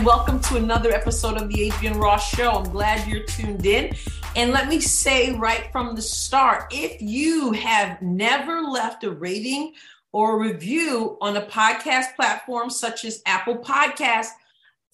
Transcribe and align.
and 0.00 0.06
welcome 0.06 0.40
to 0.40 0.56
another 0.56 0.92
episode 0.92 1.36
of 1.36 1.50
the 1.50 1.70
Adrienne 1.70 1.98
Ross 1.98 2.34
Show. 2.34 2.52
I'm 2.52 2.70
glad 2.70 3.06
you're 3.06 3.24
tuned 3.24 3.66
in. 3.66 3.94
And 4.34 4.50
let 4.50 4.66
me 4.66 4.80
say 4.80 5.34
right 5.34 5.70
from 5.72 5.94
the 5.94 6.00
start 6.00 6.72
if 6.72 7.02
you 7.02 7.52
have 7.52 8.00
never 8.00 8.62
left 8.62 9.04
a 9.04 9.10
rating 9.10 9.74
or 10.12 10.36
a 10.36 10.48
review 10.48 11.18
on 11.20 11.36
a 11.36 11.42
podcast 11.42 12.16
platform 12.16 12.70
such 12.70 13.04
as 13.04 13.20
Apple 13.26 13.58
Podcasts, 13.58 14.30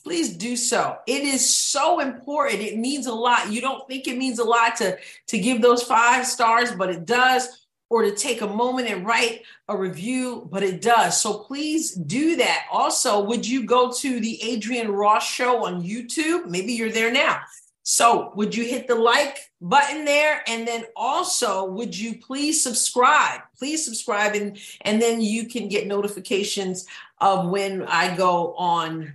please 0.03 0.37
do 0.37 0.57
so. 0.57 0.97
It 1.07 1.23
is 1.23 1.55
so 1.55 2.01
important. 2.01 2.63
It 2.63 2.77
means 2.77 3.07
a 3.07 3.15
lot. 3.15 3.53
You 3.53 3.61
don't 3.61 3.87
think 3.87 4.09
it 4.09 4.19
means 4.19 4.41
a 4.41 4.45
lot 4.45 4.75
to, 4.79 4.99
to 5.29 5.39
give 5.39 5.63
those 5.63 5.85
five 5.85 6.27
stars, 6.27 6.73
but 6.73 6.91
it 6.91 7.07
does 7.07 7.66
or 7.89 8.03
to 8.03 8.15
take 8.15 8.41
a 8.41 8.47
moment 8.47 8.89
and 8.89 9.07
write 9.07 9.43
a 9.69 9.77
review, 9.77 10.49
but 10.51 10.63
it 10.63 10.83
does. 10.83 11.21
So 11.21 11.39
please 11.39 11.93
do 11.93 12.37
that. 12.37 12.67
Also, 12.71 13.23
would 13.23 13.47
you 13.47 13.65
go 13.65 13.93
to 13.93 14.21
the 14.21 14.53
Adrienne 14.53 14.91
Ross 14.91 15.29
Show 15.29 15.65
on 15.65 15.83
YouTube? 15.83 16.47
Maybe 16.47 16.73
you're 16.73 16.91
there 16.91 17.13
now. 17.13 17.41
So, 17.89 18.33
would 18.35 18.53
you 18.53 18.65
hit 18.65 18.89
the 18.89 18.97
like 18.97 19.39
button 19.61 20.05
there? 20.05 20.43
And 20.49 20.67
then 20.67 20.87
also, 20.97 21.67
would 21.67 21.97
you 21.97 22.19
please 22.19 22.61
subscribe? 22.61 23.43
Please 23.57 23.85
subscribe, 23.85 24.35
and, 24.35 24.59
and 24.81 25.01
then 25.01 25.21
you 25.21 25.47
can 25.47 25.69
get 25.69 25.87
notifications 25.87 26.85
of 27.21 27.49
when 27.49 27.85
I 27.85 28.17
go 28.17 28.55
on 28.55 29.13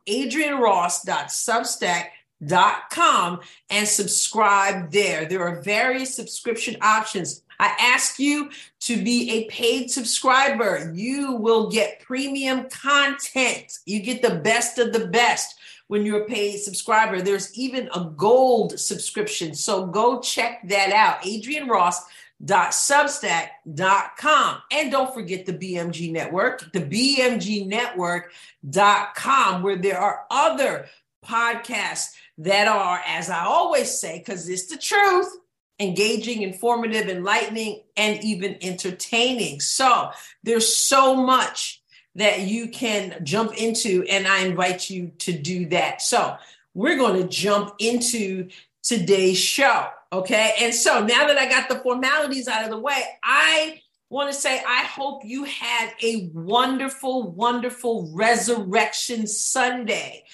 adrienneross.substack.com, 2.44 3.39
and 3.69 3.88
subscribe 3.88 4.91
there. 4.91 5.25
There 5.25 5.41
are 5.41 5.61
various 5.61 6.16
subscription 6.16 6.77
options. 6.81 7.41
I 7.59 7.75
ask 7.80 8.19
you 8.19 8.49
to 8.81 9.02
be 9.02 9.30
a 9.31 9.45
paid 9.45 9.89
subscriber. 9.91 10.91
You 10.94 11.33
will 11.33 11.69
get 11.69 12.02
premium 12.02 12.69
content. 12.69 13.80
You 13.86 14.02
get 14.02 14.21
the 14.21 14.36
best 14.36 14.80
of 14.80 14.91
the 14.91 15.08
best 15.08 15.55
when 15.88 16.05
you're 16.05 16.23
a 16.23 16.25
paid 16.25 16.58
subscriber. 16.58 17.21
There's 17.21 17.58
even 17.58 17.89
a 17.94 18.05
gold 18.16 18.80
subscription. 18.80 19.53
So 19.53 19.86
go 19.86 20.19
check 20.19 20.67
that 20.67 20.91
out. 20.91 21.25
Adrienne 21.25 21.67
Ross 21.67 22.02
substack.com 22.44 23.47
and 24.71 24.91
don't 24.91 25.14
forget 25.14 25.45
the 25.45 25.53
bmg 25.53 26.11
network 26.11 26.69
the 26.73 26.81
bmg 26.81 27.66
network.com 27.67 29.64
where 29.64 29.77
there 29.77 29.97
are 29.97 30.25
other 30.30 30.89
podcasts 31.23 32.16
that 32.38 32.67
are 32.67 33.02
as 33.08 33.30
i 33.30 33.44
always 33.44 34.00
say 34.00 34.20
because 34.20 34.48
it's 34.50 34.67
the 34.67 34.78
truth 34.78 35.38
engaging 35.80 36.42
informative 36.42 37.08
enlightening 37.08 37.81
and 37.98 38.23
even 38.23 38.58
entertaining 38.62 39.59
so 39.59 40.09
there's 40.44 40.76
so 40.76 41.16
much 41.16 41.81
that 42.16 42.42
you 42.42 42.67
can 42.70 43.20
jump 43.23 43.54
into 43.54 44.04
and 44.09 44.28
i 44.28 44.39
invite 44.39 44.89
you 44.89 45.11
to 45.17 45.34
do 45.34 45.67
that 45.67 46.02
so 46.02 46.36
we're 46.73 46.98
going 46.98 47.22
to 47.22 47.28
jump 47.28 47.73
into 47.80 48.50
today's 48.81 49.38
show 49.38 49.88
Okay. 50.14 50.54
And 50.61 50.76
so 50.76 51.04
now 51.04 51.26
that 51.26 51.39
I 51.39 51.50
got 51.50 51.70
the 51.70 51.80
formalities 51.80 52.48
out 52.48 52.64
of 52.64 52.70
the 52.70 52.78
way, 52.78 53.04
I 53.23 53.81
want 54.11 54.31
to 54.31 54.39
say 54.39 54.61
I 54.66 54.84
hope 54.84 55.23
you 55.26 55.44
had 55.45 55.92
a 56.04 56.30
wonderful, 56.36 57.31
wonderful 57.31 58.11
Resurrection 58.14 59.26
Sunday. 59.26 60.26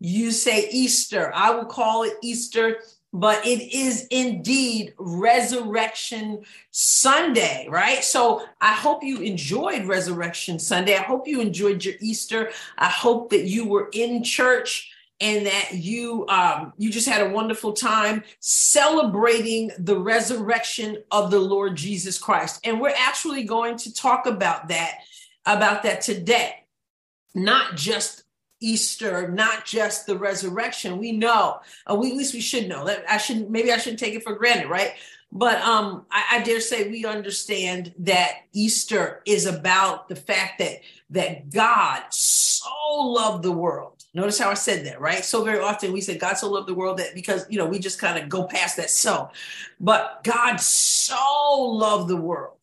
You 0.00 0.30
say 0.30 0.68
Easter. 0.70 1.32
I 1.34 1.50
will 1.50 1.64
call 1.64 2.04
it 2.04 2.14
Easter, 2.22 2.78
but 3.12 3.44
it 3.46 3.74
is 3.74 4.06
indeed 4.10 4.94
Resurrection 4.98 6.44
Sunday, 6.70 7.66
right? 7.70 8.04
So 8.04 8.44
I 8.60 8.72
hope 8.72 9.02
you 9.02 9.18
enjoyed 9.18 9.86
Resurrection 9.86 10.58
Sunday. 10.58 10.94
I 10.96 11.02
hope 11.02 11.26
you 11.26 11.40
enjoyed 11.40 11.84
your 11.84 11.94
Easter. 12.00 12.50
I 12.76 12.88
hope 12.88 13.30
that 13.30 13.44
you 13.44 13.66
were 13.66 13.88
in 13.92 14.22
church 14.22 14.92
and 15.20 15.46
that 15.46 15.74
you 15.74 16.26
um, 16.28 16.72
you 16.76 16.90
just 16.90 17.08
had 17.08 17.26
a 17.26 17.30
wonderful 17.30 17.72
time 17.72 18.22
celebrating 18.40 19.70
the 19.78 19.98
resurrection 19.98 20.98
of 21.10 21.30
the 21.30 21.40
Lord 21.40 21.76
Jesus 21.76 22.18
Christ. 22.18 22.60
And 22.64 22.80
we're 22.80 22.94
actually 22.96 23.44
going 23.44 23.76
to 23.78 23.92
talk 23.92 24.26
about 24.26 24.68
that 24.68 24.98
about 25.44 25.82
that 25.82 26.02
today. 26.02 26.54
Not 27.34 27.74
just 27.74 28.24
Easter, 28.60 29.28
not 29.28 29.64
just 29.64 30.06
the 30.06 30.16
resurrection. 30.16 30.98
We 30.98 31.12
know, 31.12 31.60
uh, 31.86 31.94
we, 31.94 32.10
at 32.10 32.16
least 32.16 32.34
we 32.34 32.40
should 32.40 32.68
know 32.68 32.86
that 32.86 33.04
I 33.08 33.18
shouldn't, 33.18 33.50
maybe 33.50 33.72
I 33.72 33.78
shouldn't 33.78 34.00
take 34.00 34.14
it 34.14 34.22
for 34.22 34.34
granted, 34.34 34.68
right? 34.68 34.94
But 35.30 35.60
um, 35.60 36.06
I, 36.10 36.38
I 36.38 36.42
dare 36.42 36.60
say 36.60 36.88
we 36.88 37.04
understand 37.04 37.94
that 37.98 38.32
Easter 38.52 39.22
is 39.26 39.46
about 39.46 40.08
the 40.08 40.16
fact 40.16 40.58
that 40.58 40.80
that 41.10 41.50
God 41.50 42.02
so 42.10 42.70
loved 42.98 43.42
the 43.42 43.52
world 43.52 43.98
Notice 44.14 44.38
how 44.38 44.50
I 44.50 44.54
said 44.54 44.86
that, 44.86 45.00
right? 45.00 45.24
So 45.24 45.44
very 45.44 45.60
often 45.60 45.92
we 45.92 46.00
say 46.00 46.16
God 46.16 46.34
so 46.34 46.50
loved 46.50 46.66
the 46.66 46.74
world 46.74 46.98
that 46.98 47.14
because, 47.14 47.46
you 47.50 47.58
know, 47.58 47.66
we 47.66 47.78
just 47.78 48.00
kind 48.00 48.20
of 48.20 48.28
go 48.28 48.44
past 48.44 48.76
that 48.78 48.90
so. 48.90 49.30
But 49.78 50.24
God 50.24 50.56
so 50.56 51.60
loved 51.60 52.08
the 52.08 52.16
world 52.16 52.57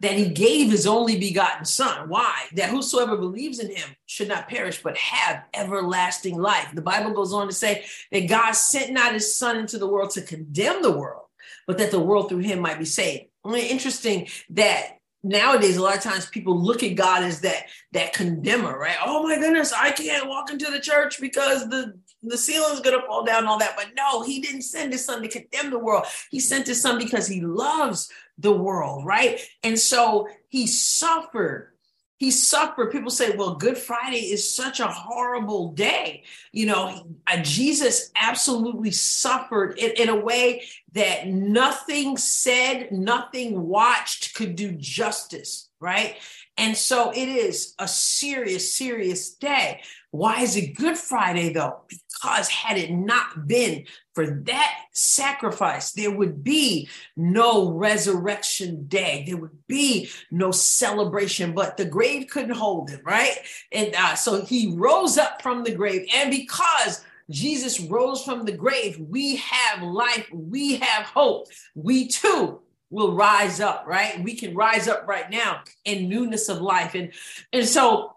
that 0.00 0.12
he 0.12 0.28
gave 0.28 0.70
his 0.70 0.86
only 0.86 1.18
begotten 1.18 1.64
son. 1.64 2.08
Why? 2.08 2.44
That 2.54 2.70
whosoever 2.70 3.16
believes 3.16 3.58
in 3.58 3.74
him 3.74 3.88
should 4.06 4.28
not 4.28 4.48
perish, 4.48 4.82
but 4.82 4.96
have 4.96 5.44
everlasting 5.54 6.38
life. 6.40 6.68
The 6.74 6.82
Bible 6.82 7.12
goes 7.12 7.32
on 7.32 7.46
to 7.46 7.54
say 7.54 7.84
that 8.12 8.28
God 8.28 8.52
sent 8.52 8.92
not 8.92 9.12
his 9.12 9.34
son 9.34 9.56
into 9.56 9.78
the 9.78 9.88
world 9.88 10.10
to 10.10 10.22
condemn 10.22 10.82
the 10.82 10.96
world, 10.96 11.24
but 11.66 11.78
that 11.78 11.90
the 11.90 12.00
world 12.00 12.28
through 12.28 12.38
him 12.38 12.60
might 12.60 12.78
be 12.78 12.84
saved. 12.84 13.24
Only 13.44 13.66
Interesting 13.68 14.28
that 14.50 14.96
nowadays 15.22 15.76
a 15.76 15.82
lot 15.82 15.96
of 15.96 16.02
times 16.02 16.26
people 16.26 16.56
look 16.56 16.82
at 16.82 16.94
god 16.94 17.24
as 17.24 17.40
that 17.40 17.64
that 17.92 18.12
condemner 18.12 18.78
right 18.78 18.96
oh 19.04 19.24
my 19.24 19.34
goodness 19.36 19.72
i 19.72 19.90
can't 19.90 20.28
walk 20.28 20.50
into 20.50 20.70
the 20.70 20.78
church 20.78 21.20
because 21.20 21.68
the 21.68 21.98
the 22.22 22.38
ceiling's 22.38 22.80
gonna 22.80 23.02
fall 23.06 23.24
down 23.24 23.46
all 23.46 23.58
that 23.58 23.74
but 23.76 23.88
no 23.96 24.22
he 24.22 24.40
didn't 24.40 24.62
send 24.62 24.92
his 24.92 25.04
son 25.04 25.22
to 25.22 25.28
condemn 25.28 25.70
the 25.70 25.78
world 25.78 26.04
he 26.30 26.38
sent 26.38 26.66
his 26.66 26.80
son 26.80 26.98
because 26.98 27.26
he 27.26 27.40
loves 27.40 28.08
the 28.38 28.52
world 28.52 29.04
right 29.04 29.40
and 29.62 29.78
so 29.78 30.28
he 30.48 30.66
suffered 30.66 31.72
he 32.18 32.30
suffered. 32.30 32.92
People 32.92 33.10
say, 33.10 33.36
well, 33.36 33.56
Good 33.56 33.76
Friday 33.76 34.30
is 34.32 34.54
such 34.54 34.80
a 34.80 34.86
horrible 34.86 35.72
day. 35.72 36.24
You 36.50 36.66
know, 36.66 37.06
uh, 37.26 37.42
Jesus 37.42 38.10
absolutely 38.16 38.90
suffered 38.90 39.78
in, 39.78 39.90
in, 39.92 40.08
a 40.08 40.16
way 40.16 40.64
that 40.92 41.26
nothing 41.26 42.16
said, 42.16 42.90
nothing 42.90 43.60
watched 43.66 44.34
could 44.34 44.56
do 44.56 44.72
justice, 44.72 45.68
right? 45.78 46.16
And 46.58 46.76
so 46.76 47.10
it 47.10 47.28
is 47.28 47.74
a 47.78 47.86
serious, 47.86 48.72
serious 48.72 49.34
day. 49.34 49.82
Why 50.10 50.40
is 50.40 50.56
it 50.56 50.74
Good 50.74 50.96
Friday 50.96 51.52
though? 51.52 51.82
Because 51.88 52.48
had 52.48 52.78
it 52.78 52.90
not 52.90 53.46
been 53.46 53.84
for 54.14 54.26
that 54.44 54.74
sacrifice, 54.92 55.92
there 55.92 56.10
would 56.10 56.42
be 56.42 56.88
no 57.16 57.70
resurrection 57.70 58.86
day. 58.86 59.24
There 59.26 59.36
would 59.36 59.66
be 59.66 60.08
no 60.30 60.50
celebration, 60.50 61.52
but 61.52 61.76
the 61.76 61.84
grave 61.84 62.28
couldn't 62.28 62.56
hold 62.56 62.88
him, 62.88 63.00
right? 63.04 63.36
And 63.72 63.94
uh, 63.94 64.14
so 64.14 64.42
he 64.42 64.74
rose 64.74 65.18
up 65.18 65.42
from 65.42 65.64
the 65.64 65.74
grave. 65.74 66.08
And 66.14 66.30
because 66.30 67.04
Jesus 67.28 67.80
rose 67.80 68.24
from 68.24 68.46
the 68.46 68.56
grave, 68.56 68.98
we 68.98 69.36
have 69.36 69.82
life, 69.82 70.26
we 70.32 70.76
have 70.76 71.04
hope. 71.04 71.48
We 71.74 72.08
too 72.08 72.60
will 72.90 73.12
rise 73.12 73.60
up, 73.60 73.84
right? 73.86 74.22
We 74.22 74.36
can 74.36 74.54
rise 74.54 74.88
up 74.88 75.06
right 75.06 75.30
now 75.30 75.62
in 75.84 76.08
newness 76.08 76.48
of 76.48 76.60
life. 76.60 76.94
And 76.94 77.12
and 77.52 77.66
so 77.66 78.15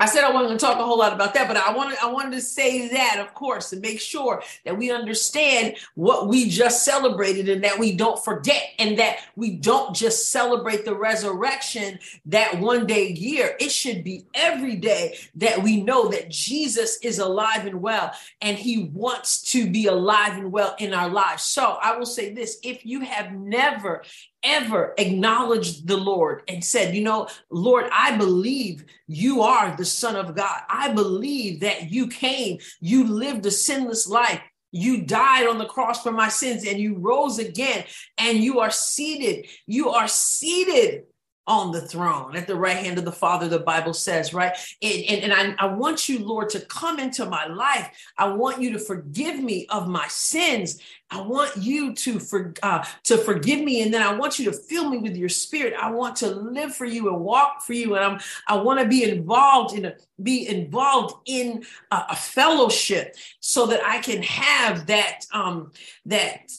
I 0.00 0.06
said 0.06 0.24
I 0.24 0.30
wasn't 0.30 0.48
going 0.48 0.58
to 0.58 0.64
talk 0.64 0.78
a 0.78 0.84
whole 0.84 0.98
lot 0.98 1.12
about 1.12 1.34
that, 1.34 1.46
but 1.46 1.58
I 1.58 1.74
wanted 1.74 1.98
I 2.02 2.10
wanted 2.10 2.32
to 2.32 2.40
say 2.40 2.88
that, 2.88 3.18
of 3.20 3.34
course, 3.34 3.72
and 3.74 3.82
make 3.82 4.00
sure 4.00 4.42
that 4.64 4.78
we 4.78 4.90
understand 4.90 5.76
what 5.94 6.26
we 6.26 6.48
just 6.48 6.86
celebrated 6.86 7.50
and 7.50 7.62
that 7.64 7.78
we 7.78 7.94
don't 7.94 8.22
forget 8.24 8.62
and 8.78 8.98
that 8.98 9.18
we 9.36 9.50
don't 9.50 9.94
just 9.94 10.32
celebrate 10.32 10.86
the 10.86 10.94
resurrection 10.94 11.98
that 12.24 12.58
one 12.58 12.86
day 12.86 13.08
a 13.08 13.12
year. 13.12 13.54
It 13.60 13.70
should 13.70 14.02
be 14.02 14.24
every 14.32 14.76
day 14.76 15.18
that 15.34 15.62
we 15.62 15.82
know 15.82 16.08
that 16.08 16.30
Jesus 16.30 16.98
is 17.02 17.18
alive 17.18 17.66
and 17.66 17.82
well 17.82 18.12
and 18.40 18.56
he 18.56 18.84
wants 18.94 19.42
to 19.52 19.70
be 19.70 19.86
alive 19.86 20.38
and 20.38 20.50
well 20.50 20.76
in 20.78 20.94
our 20.94 21.10
lives. 21.10 21.42
So 21.42 21.78
I 21.82 21.98
will 21.98 22.06
say 22.06 22.32
this, 22.32 22.58
if 22.62 22.86
you 22.86 23.00
have 23.00 23.32
never 23.32 24.02
ever 24.42 24.94
acknowledged 24.98 25.86
the 25.86 25.96
Lord 25.96 26.42
and 26.48 26.64
said, 26.64 26.94
You 26.94 27.02
know, 27.02 27.28
Lord, 27.50 27.88
I 27.92 28.16
believe 28.16 28.84
you 29.06 29.42
are 29.42 29.76
the 29.76 29.84
Son 29.84 30.16
of 30.16 30.34
God. 30.34 30.60
I 30.68 30.92
believe 30.92 31.60
that 31.60 31.90
you 31.90 32.08
came, 32.08 32.58
you 32.80 33.04
lived 33.06 33.46
a 33.46 33.50
sinless 33.50 34.08
life. 34.08 34.40
You 34.72 35.02
died 35.02 35.48
on 35.48 35.58
the 35.58 35.66
cross 35.66 36.02
for 36.02 36.12
my 36.12 36.28
sins 36.28 36.64
and 36.64 36.78
you 36.78 36.96
rose 36.96 37.38
again 37.38 37.84
and 38.18 38.38
you 38.38 38.60
are 38.60 38.70
seated. 38.70 39.46
You 39.66 39.90
are 39.90 40.06
seated 40.06 41.06
on 41.46 41.72
the 41.72 41.80
throne 41.80 42.36
at 42.36 42.46
the 42.46 42.54
right 42.54 42.76
hand 42.76 42.98
of 42.98 43.04
the 43.04 43.12
Father, 43.12 43.48
the 43.48 43.58
Bible 43.58 43.94
says, 43.94 44.32
right? 44.32 44.56
And, 44.82 45.04
and, 45.08 45.32
and 45.32 45.56
I, 45.58 45.66
I 45.66 45.74
want 45.74 46.08
you, 46.08 46.24
Lord, 46.24 46.48
to 46.50 46.60
come 46.60 46.98
into 46.98 47.26
my 47.26 47.46
life. 47.46 47.90
I 48.16 48.28
want 48.28 48.60
you 48.60 48.72
to 48.72 48.78
forgive 48.78 49.38
me 49.42 49.66
of 49.68 49.88
my 49.88 50.06
sins. 50.08 50.80
I 51.10 51.20
want 51.20 51.56
you 51.56 51.94
to 51.94 52.20
for, 52.20 52.54
uh, 52.62 52.84
to 53.04 53.18
forgive 53.18 53.60
me, 53.60 53.82
and 53.82 53.92
then 53.92 54.02
I 54.02 54.14
want 54.14 54.38
you 54.38 54.44
to 54.44 54.56
fill 54.56 54.88
me 54.88 54.98
with 54.98 55.16
your 55.16 55.28
Spirit. 55.28 55.74
I 55.80 55.90
want 55.90 56.14
to 56.16 56.28
live 56.28 56.76
for 56.76 56.84
you 56.84 57.08
and 57.08 57.20
walk 57.20 57.62
for 57.62 57.72
you, 57.72 57.96
and 57.96 58.04
I'm 58.04 58.20
I 58.46 58.56
want 58.56 58.78
to 58.80 58.86
be 58.86 59.02
involved 59.02 59.76
in 59.76 59.86
a 59.86 59.94
be 60.22 60.48
involved 60.48 61.16
in 61.26 61.64
a, 61.90 62.04
a 62.10 62.16
fellowship 62.16 63.16
so 63.40 63.66
that 63.66 63.84
I 63.84 63.98
can 63.98 64.22
have 64.22 64.86
that 64.86 65.26
um 65.32 65.72
that 66.06 66.52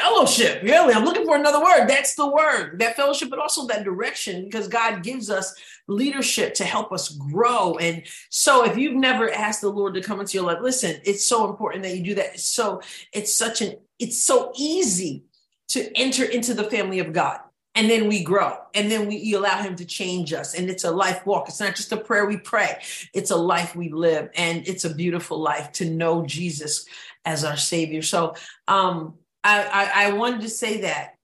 fellowship 0.00 0.62
really. 0.62 0.94
I'm 0.94 1.04
looking 1.04 1.24
for 1.24 1.36
another 1.36 1.62
word. 1.62 1.86
That's 1.86 2.14
the 2.14 2.28
word. 2.28 2.78
That 2.78 2.96
fellowship 2.96 3.30
but 3.30 3.38
also 3.38 3.66
that 3.66 3.84
direction 3.84 4.44
because 4.44 4.68
god 4.68 5.02
gives 5.02 5.30
us 5.30 5.54
leadership 5.86 6.54
to 6.54 6.64
help 6.64 6.92
us 6.92 7.10
grow. 7.10 7.76
And 7.76 8.02
so 8.28 8.64
if 8.64 8.76
you've 8.76 8.94
never 8.94 9.32
asked 9.32 9.60
the 9.60 9.68
lord 9.68 9.94
to 9.94 10.00
come 10.00 10.20
into 10.20 10.34
your 10.38 10.46
life 10.46 10.58
listen 10.60 11.00
it's 11.04 11.24
so 11.24 11.48
important 11.48 11.84
that 11.84 11.96
you 11.96 12.04
do 12.04 12.14
that. 12.16 12.40
So 12.40 12.80
it's 13.12 13.34
such 13.34 13.60
an 13.60 13.76
it's 13.98 14.22
so 14.22 14.52
easy 14.56 15.24
to 15.68 15.96
enter 15.96 16.24
into 16.24 16.54
the 16.54 16.64
family 16.64 16.98
of 16.98 17.12
god 17.12 17.40
and 17.74 17.88
then 17.88 18.08
we 18.08 18.24
grow 18.24 18.58
and 18.74 18.90
then 18.90 19.06
we 19.06 19.32
allow 19.34 19.62
him 19.62 19.76
to 19.76 19.84
change 19.84 20.32
us. 20.32 20.54
And 20.54 20.68
it's 20.68 20.84
a 20.84 20.90
life 20.90 21.24
walk. 21.24 21.48
It's 21.48 21.60
not 21.60 21.76
just 21.76 21.92
a 21.92 21.96
prayer 21.96 22.26
we 22.26 22.36
pray. 22.36 22.82
It's 23.14 23.30
a 23.30 23.36
life 23.36 23.76
we 23.76 23.90
live 23.90 24.28
and 24.34 24.66
it's 24.66 24.84
a 24.84 24.94
beautiful 24.94 25.38
life 25.38 25.70
to 25.72 25.88
know 25.88 26.26
jesus 26.26 26.84
as 27.24 27.44
our 27.44 27.56
savior. 27.56 28.02
So 28.02 28.34
um 28.66 29.14
I, 29.42 29.62
I, 29.64 30.06
I 30.06 30.12
wanted 30.12 30.42
to 30.42 30.48
say 30.48 30.82
that. 30.82 31.16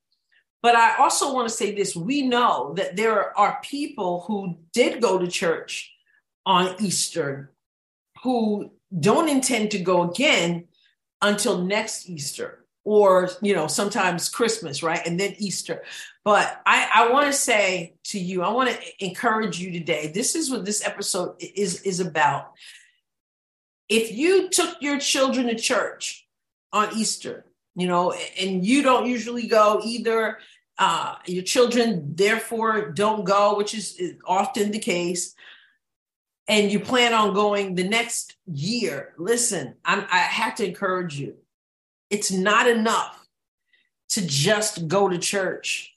But 0.62 0.74
I 0.74 0.96
also 0.96 1.32
want 1.32 1.48
to 1.48 1.54
say 1.54 1.74
this. 1.74 1.94
We 1.94 2.22
know 2.22 2.74
that 2.76 2.96
there 2.96 3.36
are 3.38 3.60
people 3.62 4.24
who 4.26 4.58
did 4.72 5.00
go 5.00 5.18
to 5.18 5.28
church 5.28 5.92
on 6.44 6.74
Easter 6.80 7.52
who 8.22 8.72
don't 8.98 9.28
intend 9.28 9.70
to 9.72 9.78
go 9.78 10.10
again 10.10 10.66
until 11.22 11.62
next 11.62 12.08
Easter 12.08 12.66
or 12.86 13.28
you 13.42 13.52
know 13.52 13.66
sometimes 13.66 14.28
christmas 14.30 14.82
right? 14.82 15.04
And 15.04 15.20
then 15.20 15.34
easter. 15.38 15.82
But 16.24 16.62
i 16.64 16.88
i 16.94 17.10
want 17.10 17.26
to 17.26 17.32
say 17.32 17.94
to 18.04 18.18
you 18.18 18.42
i 18.42 18.48
want 18.48 18.70
to 18.70 19.04
encourage 19.04 19.58
you 19.58 19.72
today. 19.72 20.10
This 20.14 20.34
is 20.34 20.50
what 20.50 20.64
this 20.64 20.86
episode 20.86 21.34
is 21.40 21.82
is 21.82 22.00
about. 22.00 22.52
If 23.88 24.12
you 24.12 24.48
took 24.48 24.76
your 24.80 24.98
children 24.98 25.48
to 25.48 25.56
church 25.56 26.26
on 26.72 26.96
easter 26.96 27.44
you 27.76 27.86
know, 27.86 28.14
and 28.40 28.64
you 28.64 28.82
don't 28.82 29.06
usually 29.06 29.46
go 29.46 29.80
either. 29.84 30.38
Uh, 30.78 31.16
your 31.26 31.42
children, 31.42 32.14
therefore, 32.14 32.90
don't 32.90 33.24
go, 33.24 33.56
which 33.56 33.74
is, 33.74 34.00
often 34.26 34.70
the 34.70 34.78
case. 34.78 35.34
And 36.48 36.70
you 36.72 36.80
plan 36.80 37.12
on 37.12 37.34
going 37.34 37.74
the 37.74 37.88
next 37.88 38.36
year. 38.46 39.12
Listen, 39.18 39.74
I'm, 39.84 40.06
I 40.10 40.18
have 40.18 40.54
to 40.56 40.66
encourage 40.66 41.18
you. 41.18 41.36
It's 42.08 42.30
not 42.30 42.68
enough 42.68 43.26
to 44.10 44.26
just 44.26 44.86
go 44.86 45.08
to 45.08 45.18
church 45.18 45.94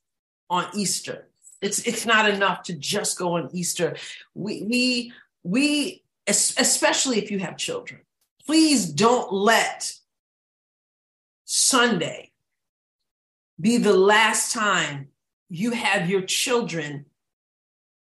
on 0.50 0.66
Easter. 0.74 1.28
It's 1.62 1.80
it's 1.86 2.06
not 2.06 2.30
enough 2.30 2.64
to 2.64 2.74
just 2.74 3.18
go 3.18 3.38
on 3.38 3.50
Easter. 3.54 3.96
We 4.34 4.64
we 4.64 5.14
we 5.44 6.04
especially 6.26 7.20
if 7.20 7.30
you 7.32 7.40
have 7.40 7.58
children, 7.58 8.02
please 8.46 8.86
don't 8.88 9.32
let 9.32 9.99
Sunday 11.52 12.30
be 13.60 13.78
the 13.78 13.98
last 13.98 14.54
time 14.54 15.08
you 15.50 15.72
have 15.72 16.08
your 16.08 16.22
children 16.22 17.06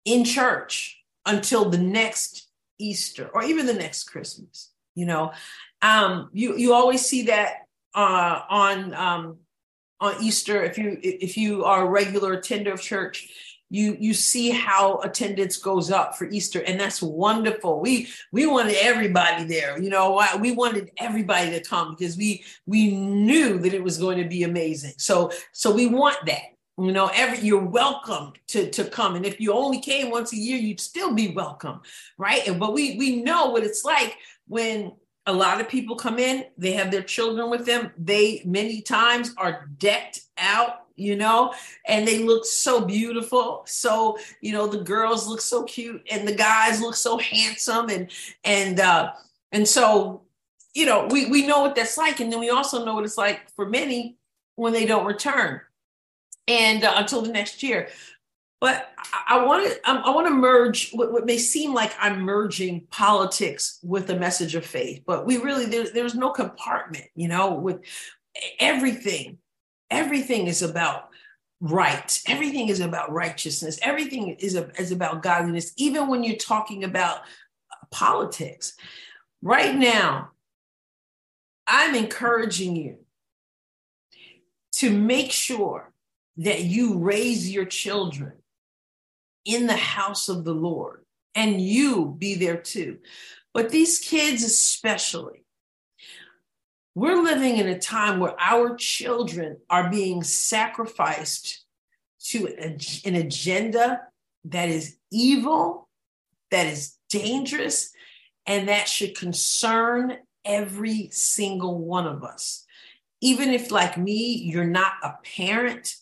in 0.05 0.23
church 0.23 1.01
until 1.25 1.67
the 1.67 1.79
next 1.79 2.49
Easter 2.77 3.31
or 3.33 3.41
even 3.41 3.65
the 3.65 3.73
next 3.73 4.03
Christmas. 4.03 4.69
You 4.93 5.07
know, 5.07 5.31
um, 5.81 6.29
you 6.33 6.55
you 6.55 6.75
always 6.75 7.03
see 7.03 7.23
that 7.23 7.65
uh, 7.95 8.41
on 8.47 8.93
um, 8.93 9.37
on 9.99 10.23
Easter 10.23 10.63
if 10.63 10.77
you 10.77 10.99
if 11.01 11.35
you 11.35 11.65
are 11.65 11.87
a 11.87 11.89
regular 11.89 12.33
attender 12.33 12.73
of 12.73 12.79
church 12.79 13.50
you 13.71 13.95
you 14.01 14.13
see 14.13 14.49
how 14.49 14.97
attendance 14.97 15.55
goes 15.55 15.91
up 15.91 16.17
for 16.17 16.25
Easter, 16.25 16.61
and 16.61 16.77
that's 16.77 17.01
wonderful. 17.01 17.79
We 17.79 18.09
we 18.33 18.45
wanted 18.45 18.75
everybody 18.81 19.45
there, 19.45 19.81
you 19.81 19.89
know. 19.89 20.21
We 20.41 20.51
wanted 20.51 20.91
everybody 20.97 21.51
to 21.51 21.63
come 21.63 21.95
because 21.95 22.17
we 22.17 22.43
we 22.65 22.91
knew 22.91 23.57
that 23.59 23.73
it 23.73 23.81
was 23.81 23.97
going 23.97 24.17
to 24.17 24.27
be 24.27 24.43
amazing. 24.43 24.95
So 24.97 25.31
so 25.53 25.73
we 25.73 25.87
want 25.87 26.17
that. 26.25 26.41
You 26.77 26.91
know, 26.91 27.09
every 27.13 27.39
you're 27.39 27.65
welcome 27.65 28.33
to 28.49 28.69
to 28.71 28.83
come, 28.83 29.15
and 29.15 29.25
if 29.25 29.39
you 29.39 29.53
only 29.53 29.79
came 29.79 30.11
once 30.11 30.33
a 30.33 30.37
year, 30.37 30.57
you'd 30.57 30.81
still 30.81 31.13
be 31.13 31.29
welcome, 31.29 31.79
right? 32.17 32.45
And 32.47 32.59
but 32.59 32.73
we 32.73 32.97
we 32.97 33.23
know 33.23 33.51
what 33.51 33.63
it's 33.63 33.85
like 33.85 34.17
when 34.49 34.91
a 35.27 35.31
lot 35.31 35.61
of 35.61 35.69
people 35.69 35.95
come 35.95 36.17
in 36.17 36.43
they 36.57 36.71
have 36.71 36.89
their 36.89 37.03
children 37.03 37.51
with 37.51 37.63
them 37.63 37.91
they 37.95 38.41
many 38.43 38.81
times 38.81 39.35
are 39.37 39.69
decked 39.77 40.19
out 40.35 40.80
you 40.95 41.15
know? 41.15 41.53
And 41.87 42.07
they 42.07 42.19
look 42.19 42.45
so 42.45 42.85
beautiful. 42.85 43.63
So 43.65 44.17
you 44.41 44.51
know 44.53 44.67
the 44.67 44.83
girls 44.83 45.27
look 45.27 45.41
so 45.41 45.63
cute 45.63 46.03
and 46.11 46.27
the 46.27 46.35
guys 46.35 46.81
look 46.81 46.95
so 46.95 47.17
handsome 47.17 47.89
and 47.89 48.09
and 48.43 48.79
uh 48.79 49.11
and 49.51 49.67
so 49.67 50.23
you 50.73 50.85
know 50.85 51.07
we 51.07 51.25
we 51.27 51.45
know 51.45 51.61
what 51.61 51.75
that's 51.75 51.97
like. 51.97 52.19
And 52.19 52.31
then 52.31 52.39
we 52.39 52.49
also 52.49 52.85
know 52.85 52.95
what 52.95 53.05
it's 53.05 53.17
like 53.17 53.49
for 53.55 53.67
many 53.67 54.17
when 54.55 54.73
they 54.73 54.85
don't 54.85 55.05
return 55.05 55.61
and 56.47 56.83
uh, 56.83 56.93
until 56.97 57.21
the 57.21 57.31
next 57.31 57.63
year. 57.63 57.89
But 58.59 58.91
I, 59.27 59.43
want 59.43 59.67
to 59.67 59.89
I 59.89 60.11
want 60.11 60.27
to 60.27 60.33
merge 60.33 60.91
what, 60.91 61.11
what, 61.11 61.25
may 61.25 61.39
seem 61.39 61.73
like 61.73 61.93
I'm 61.99 62.21
merging 62.21 62.81
politics 62.91 63.79
with 63.81 64.07
a 64.11 64.19
message 64.19 64.53
of 64.53 64.63
faith, 64.63 65.01
but 65.07 65.25
we 65.25 65.37
really 65.37 65.65
there, 65.65 65.87
there's 65.91 66.13
no 66.13 66.29
compartment, 66.29 67.05
you 67.15 67.27
know, 67.27 67.55
with 67.55 67.81
everything 68.59 69.39
everything 69.91 70.47
is 70.47 70.63
about 70.63 71.09
right. 71.59 72.19
Everything 72.27 72.69
is 72.69 72.79
about 72.79 73.11
righteousness. 73.11 73.77
Everything 73.83 74.29
is, 74.39 74.55
a, 74.55 74.71
is 74.79 74.91
about 74.91 75.21
godliness, 75.21 75.73
even 75.77 76.07
when 76.07 76.23
you're 76.23 76.37
talking 76.37 76.83
about 76.83 77.19
politics. 77.91 78.73
Right 79.43 79.75
now, 79.75 80.31
I'm 81.67 81.93
encouraging 81.93 82.75
you 82.75 82.97
to 84.73 84.89
make 84.89 85.31
sure 85.31 85.93
that 86.37 86.63
you 86.63 86.97
raise 86.97 87.51
your 87.51 87.65
children 87.65 88.33
in 89.45 89.67
the 89.67 89.75
house 89.75 90.29
of 90.29 90.43
the 90.43 90.53
Lord 90.53 91.05
and 91.35 91.61
you 91.61 92.15
be 92.17 92.35
there 92.35 92.57
too. 92.57 92.99
But 93.53 93.69
these 93.69 93.99
kids, 93.99 94.43
especially, 94.43 95.43
we're 96.93 97.21
living 97.21 97.57
in 97.57 97.67
a 97.67 97.79
time 97.79 98.19
where 98.19 98.35
our 98.39 98.75
children 98.75 99.57
are 99.69 99.89
being 99.89 100.23
sacrificed 100.23 101.65
to 102.25 102.47
an 102.47 103.15
agenda 103.15 104.01
that 104.45 104.69
is 104.69 104.97
evil, 105.11 105.87
that 106.51 106.67
is 106.67 106.97
dangerous, 107.09 107.91
and 108.45 108.67
that 108.67 108.87
should 108.87 109.17
concern 109.17 110.17
every 110.43 111.09
single 111.11 111.77
one 111.77 112.07
of 112.07 112.23
us. 112.23 112.65
Even 113.21 113.49
if, 113.49 113.71
like 113.71 113.97
me, 113.97 114.35
you're 114.35 114.65
not 114.65 114.93
a 115.03 115.13
parent, 115.35 115.95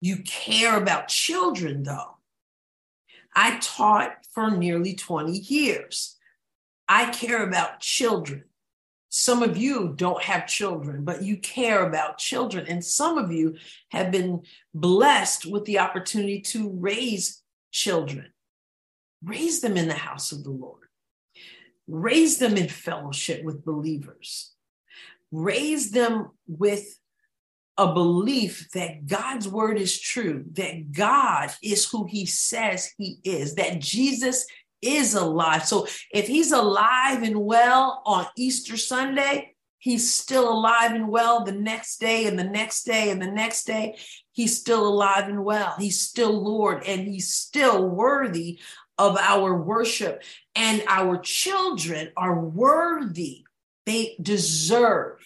you 0.00 0.18
care 0.24 0.76
about 0.76 1.08
children, 1.08 1.82
though. 1.82 2.18
I 3.34 3.58
taught 3.60 4.26
for 4.32 4.50
nearly 4.50 4.94
20 4.94 5.32
years. 5.32 6.16
I 6.88 7.10
care 7.10 7.42
about 7.42 7.80
children. 7.80 8.44
Some 9.10 9.42
of 9.42 9.56
you 9.56 9.94
don't 9.96 10.22
have 10.22 10.46
children, 10.46 11.04
but 11.04 11.22
you 11.22 11.38
care 11.38 11.86
about 11.86 12.18
children. 12.18 12.66
And 12.66 12.84
some 12.84 13.16
of 13.16 13.32
you 13.32 13.56
have 13.90 14.10
been 14.10 14.42
blessed 14.74 15.46
with 15.46 15.64
the 15.64 15.78
opportunity 15.78 16.40
to 16.40 16.70
raise 16.70 17.42
children. 17.72 18.32
Raise 19.24 19.60
them 19.60 19.76
in 19.76 19.88
the 19.88 19.94
house 19.94 20.30
of 20.30 20.44
the 20.44 20.50
Lord, 20.50 20.88
raise 21.88 22.38
them 22.38 22.56
in 22.56 22.68
fellowship 22.68 23.42
with 23.42 23.64
believers, 23.64 24.54
raise 25.32 25.90
them 25.90 26.30
with 26.46 26.98
a 27.76 27.92
belief 27.92 28.68
that 28.74 29.06
God's 29.06 29.48
word 29.48 29.78
is 29.78 29.98
true, 29.98 30.44
that 30.52 30.92
God 30.92 31.50
is 31.62 31.88
who 31.90 32.04
he 32.04 32.26
says 32.26 32.92
he 32.96 33.18
is, 33.24 33.54
that 33.56 33.80
Jesus 33.80 34.46
is 34.82 35.14
alive. 35.14 35.64
So 35.66 35.86
if 36.12 36.26
he's 36.26 36.52
alive 36.52 37.22
and 37.22 37.38
well 37.38 38.02
on 38.06 38.26
Easter 38.36 38.76
Sunday, 38.76 39.54
he's 39.78 40.12
still 40.12 40.50
alive 40.50 40.92
and 40.92 41.08
well 41.08 41.44
the 41.44 41.52
next 41.52 41.98
day 41.98 42.26
and 42.26 42.38
the 42.38 42.44
next 42.44 42.84
day 42.84 43.10
and 43.10 43.20
the 43.20 43.30
next 43.30 43.64
day. 43.64 43.98
He's 44.32 44.58
still 44.58 44.86
alive 44.86 45.28
and 45.28 45.44
well. 45.44 45.74
He's 45.78 46.00
still 46.00 46.32
Lord 46.32 46.84
and 46.84 47.02
he's 47.02 47.32
still 47.32 47.88
worthy 47.88 48.58
of 48.98 49.16
our 49.16 49.56
worship. 49.56 50.22
And 50.54 50.82
our 50.88 51.18
children 51.18 52.10
are 52.16 52.38
worthy, 52.38 53.44
they 53.86 54.16
deserve 54.20 55.18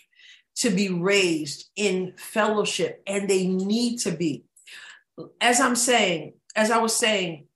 to 0.57 0.71
be 0.71 0.91
raised 0.91 1.71
in 1.77 2.13
fellowship 2.17 3.03
and 3.07 3.29
they 3.29 3.47
need 3.47 3.99
to 4.01 4.13
be. 4.13 4.45
as 5.41 5.61
I'm 5.61 5.77
saying, 5.77 6.35
as 6.55 6.71
I 6.71 6.79
was 6.79 6.95
saying, 6.95 7.47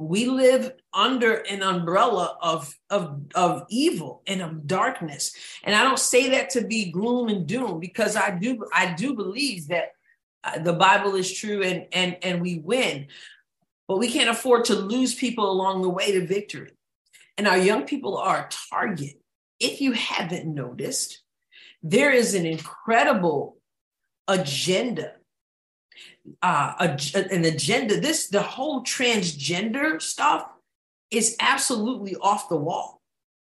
we 0.00 0.26
live 0.26 0.72
under 0.94 1.34
an 1.34 1.62
umbrella 1.62 2.38
of, 2.40 2.74
of, 2.88 3.20
of 3.34 3.66
evil 3.68 4.22
and 4.26 4.40
of 4.40 4.66
darkness. 4.66 5.34
And 5.62 5.74
I 5.74 5.84
don't 5.84 5.98
say 5.98 6.30
that 6.30 6.50
to 6.50 6.62
be 6.62 6.90
gloom 6.90 7.28
and 7.28 7.46
doom 7.46 7.80
because 7.80 8.16
I 8.16 8.30
do 8.30 8.66
I 8.72 8.94
do 8.94 9.14
believe 9.14 9.68
that 9.68 9.92
uh, 10.42 10.58
the 10.58 10.72
Bible 10.72 11.16
is 11.16 11.30
true 11.30 11.62
and 11.62 11.86
and 11.92 12.16
and 12.22 12.40
we 12.40 12.58
win. 12.58 13.08
But 13.86 13.98
we 13.98 14.10
can't 14.10 14.30
afford 14.30 14.64
to 14.66 14.74
lose 14.74 15.14
people 15.14 15.50
along 15.50 15.82
the 15.82 15.90
way 15.90 16.12
to 16.12 16.26
victory. 16.26 16.70
And 17.36 17.46
our 17.46 17.58
young 17.58 17.84
people 17.84 18.16
are 18.16 18.38
a 18.38 18.48
target. 18.70 19.20
If 19.58 19.82
you 19.82 19.92
haven't 19.92 20.46
noticed, 20.46 21.22
there 21.82 22.12
is 22.12 22.34
an 22.34 22.46
incredible 22.46 23.58
agenda 24.26 25.14
uh, 26.42 26.74
a, 26.78 27.32
an 27.32 27.44
agenda. 27.44 28.00
This 28.00 28.28
the 28.28 28.42
whole 28.42 28.82
transgender 28.82 30.00
stuff 30.00 30.46
is 31.10 31.36
absolutely 31.40 32.16
off 32.16 32.48
the 32.48 32.56
wall. 32.56 33.00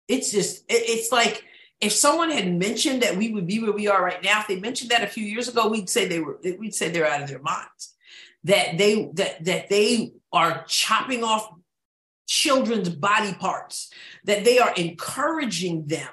It's 0.08 0.30
just 0.30 0.64
it, 0.68 0.82
it's 0.88 1.12
like 1.12 1.44
if 1.80 1.92
someone 1.92 2.30
had 2.30 2.52
mentioned 2.52 3.02
that 3.02 3.16
we 3.16 3.32
would 3.32 3.46
be 3.46 3.60
where 3.60 3.72
we 3.72 3.88
are 3.88 4.02
right 4.02 4.22
now, 4.22 4.40
if 4.40 4.46
they 4.46 4.60
mentioned 4.60 4.90
that 4.90 5.02
a 5.02 5.08
few 5.08 5.24
years 5.24 5.48
ago, 5.48 5.68
we'd 5.68 5.90
say 5.90 6.06
they 6.06 6.20
were 6.20 6.38
we'd 6.58 6.74
say 6.74 6.88
they're 6.88 7.08
out 7.08 7.22
of 7.22 7.28
their 7.28 7.42
minds. 7.42 7.94
That 8.44 8.78
they 8.78 9.10
that 9.14 9.44
that 9.44 9.68
they 9.68 10.12
are 10.32 10.64
chopping 10.66 11.22
off 11.24 11.52
children's 12.26 12.88
body 12.88 13.34
parts, 13.34 13.90
that 14.24 14.44
they 14.44 14.58
are 14.58 14.72
encouraging 14.74 15.86
them 15.86 16.08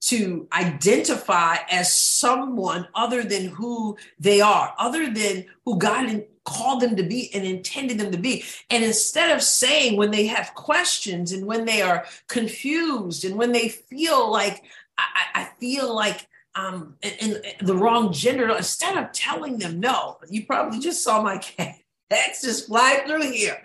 to 0.00 0.48
identify 0.52 1.56
as 1.70 1.94
someone 1.94 2.88
other 2.94 3.22
than 3.22 3.46
who 3.46 3.96
they 4.18 4.40
are, 4.40 4.74
other 4.78 5.10
than 5.10 5.44
who 5.64 5.78
God 5.78 6.24
called 6.44 6.80
them 6.80 6.96
to 6.96 7.02
be 7.02 7.32
and 7.34 7.44
intended 7.44 7.98
them 7.98 8.10
to 8.10 8.18
be. 8.18 8.44
And 8.70 8.82
instead 8.82 9.30
of 9.30 9.42
saying 9.42 9.96
when 9.96 10.10
they 10.10 10.26
have 10.26 10.54
questions 10.54 11.32
and 11.32 11.46
when 11.46 11.66
they 11.66 11.82
are 11.82 12.06
confused 12.28 13.24
and 13.24 13.36
when 13.36 13.52
they 13.52 13.68
feel 13.68 14.30
like, 14.30 14.64
I, 14.96 15.26
I 15.34 15.48
feel 15.58 15.94
like 15.94 16.26
um 16.56 16.96
in, 17.02 17.36
in 17.36 17.66
the 17.66 17.76
wrong 17.76 18.12
gender, 18.12 18.50
instead 18.56 18.96
of 18.96 19.12
telling 19.12 19.58
them 19.58 19.80
no, 19.80 20.16
you 20.28 20.46
probably 20.46 20.80
just 20.80 21.04
saw 21.04 21.22
my 21.22 21.38
cat. 21.38 21.76
That's 22.08 22.42
just 22.42 22.66
fly 22.66 23.04
through 23.06 23.30
here. 23.30 23.62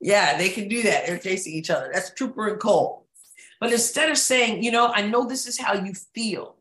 Yeah, 0.00 0.38
they 0.38 0.48
can 0.48 0.66
do 0.66 0.82
that. 0.84 1.06
They're 1.06 1.18
chasing 1.18 1.52
each 1.52 1.68
other. 1.68 1.90
That's 1.92 2.10
Trooper 2.14 2.48
and 2.48 2.58
Cole. 2.58 3.01
But 3.62 3.70
instead 3.72 4.10
of 4.10 4.18
saying, 4.18 4.64
you 4.64 4.72
know, 4.72 4.88
I 4.88 5.02
know 5.02 5.24
this 5.24 5.46
is 5.46 5.56
how 5.56 5.74
you 5.74 5.94
feel, 5.94 6.56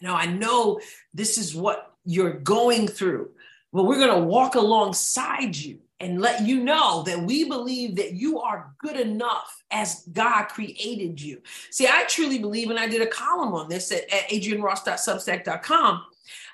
you 0.00 0.08
know, 0.08 0.16
I 0.16 0.26
know 0.26 0.80
this 1.14 1.38
is 1.38 1.54
what 1.54 1.94
you're 2.04 2.40
going 2.40 2.88
through, 2.88 3.30
but 3.72 3.84
we're 3.84 4.04
going 4.04 4.20
to 4.20 4.26
walk 4.26 4.56
alongside 4.56 5.54
you 5.56 5.78
and 6.00 6.20
let 6.20 6.42
you 6.42 6.64
know 6.64 7.04
that 7.04 7.22
we 7.22 7.44
believe 7.44 7.94
that 7.94 8.14
you 8.14 8.40
are 8.40 8.74
good 8.78 8.98
enough 8.98 9.62
as 9.70 10.02
God 10.12 10.46
created 10.46 11.22
you. 11.22 11.40
See, 11.70 11.86
I 11.86 12.02
truly 12.08 12.40
believe, 12.40 12.68
and 12.70 12.80
I 12.80 12.88
did 12.88 13.02
a 13.02 13.06
column 13.06 13.54
on 13.54 13.68
this 13.68 13.92
at, 13.92 14.12
at 14.12 14.28
adrienneross.substack.com 14.30 16.04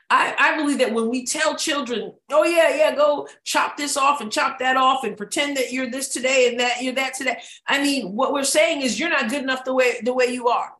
I, 0.08 0.34
I 0.38 0.56
believe 0.56 0.78
that 0.78 0.92
when 0.92 1.08
we 1.08 1.26
tell 1.26 1.56
children, 1.56 2.12
oh 2.30 2.44
yeah, 2.44 2.76
yeah, 2.76 2.94
go 2.94 3.26
chop 3.42 3.76
this 3.76 3.96
off 3.96 4.20
and 4.20 4.30
chop 4.30 4.58
that 4.60 4.76
off 4.76 5.02
and 5.02 5.16
pretend 5.16 5.56
that 5.56 5.72
you're 5.72 5.90
this 5.90 6.08
today 6.08 6.48
and 6.48 6.60
that 6.60 6.80
you're 6.80 6.94
that 6.94 7.14
today. 7.14 7.42
I 7.66 7.82
mean, 7.82 8.14
what 8.14 8.32
we're 8.32 8.44
saying 8.44 8.82
is 8.82 9.00
you're 9.00 9.10
not 9.10 9.30
good 9.30 9.42
enough 9.42 9.64
the 9.64 9.74
way 9.74 10.00
the 10.02 10.14
way 10.14 10.26
you 10.26 10.48
are. 10.48 10.72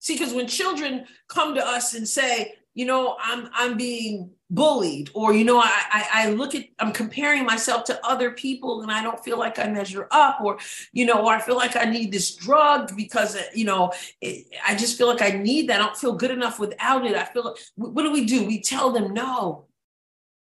See, 0.00 0.14
because 0.14 0.34
when 0.34 0.48
children 0.48 1.06
come 1.28 1.54
to 1.54 1.64
us 1.64 1.94
and 1.94 2.06
say, 2.06 2.54
you 2.74 2.86
know, 2.86 3.16
I'm 3.22 3.48
I'm 3.52 3.76
being 3.76 4.30
bullied 4.50 5.10
or 5.14 5.34
you 5.34 5.44
know 5.44 5.58
I, 5.58 5.70
I, 5.90 6.08
I 6.12 6.30
look 6.30 6.54
at 6.54 6.66
i'm 6.78 6.92
comparing 6.92 7.44
myself 7.44 7.84
to 7.84 8.06
other 8.06 8.30
people 8.30 8.82
and 8.82 8.92
i 8.92 9.02
don't 9.02 9.22
feel 9.24 9.38
like 9.38 9.58
i 9.58 9.66
measure 9.66 10.06
up 10.10 10.40
or 10.42 10.58
you 10.92 11.06
know 11.06 11.24
or 11.24 11.32
i 11.32 11.40
feel 11.40 11.56
like 11.56 11.76
i 11.76 11.84
need 11.84 12.12
this 12.12 12.34
drug 12.36 12.94
because 12.94 13.36
uh, 13.36 13.42
you 13.54 13.64
know 13.64 13.90
it, 14.20 14.46
i 14.66 14.74
just 14.76 14.96
feel 14.96 15.08
like 15.08 15.22
i 15.22 15.30
need 15.30 15.68
that. 15.68 15.80
I 15.80 15.84
don't 15.84 15.96
feel 15.96 16.14
good 16.14 16.30
enough 16.30 16.60
without 16.60 17.06
it. 17.06 17.16
I 17.16 17.24
feel 17.24 17.56
what 17.76 18.02
do 18.02 18.12
we 18.12 18.26
do? 18.26 18.44
We 18.44 18.60
tell 18.60 18.92
them 18.92 19.12
no 19.12 19.66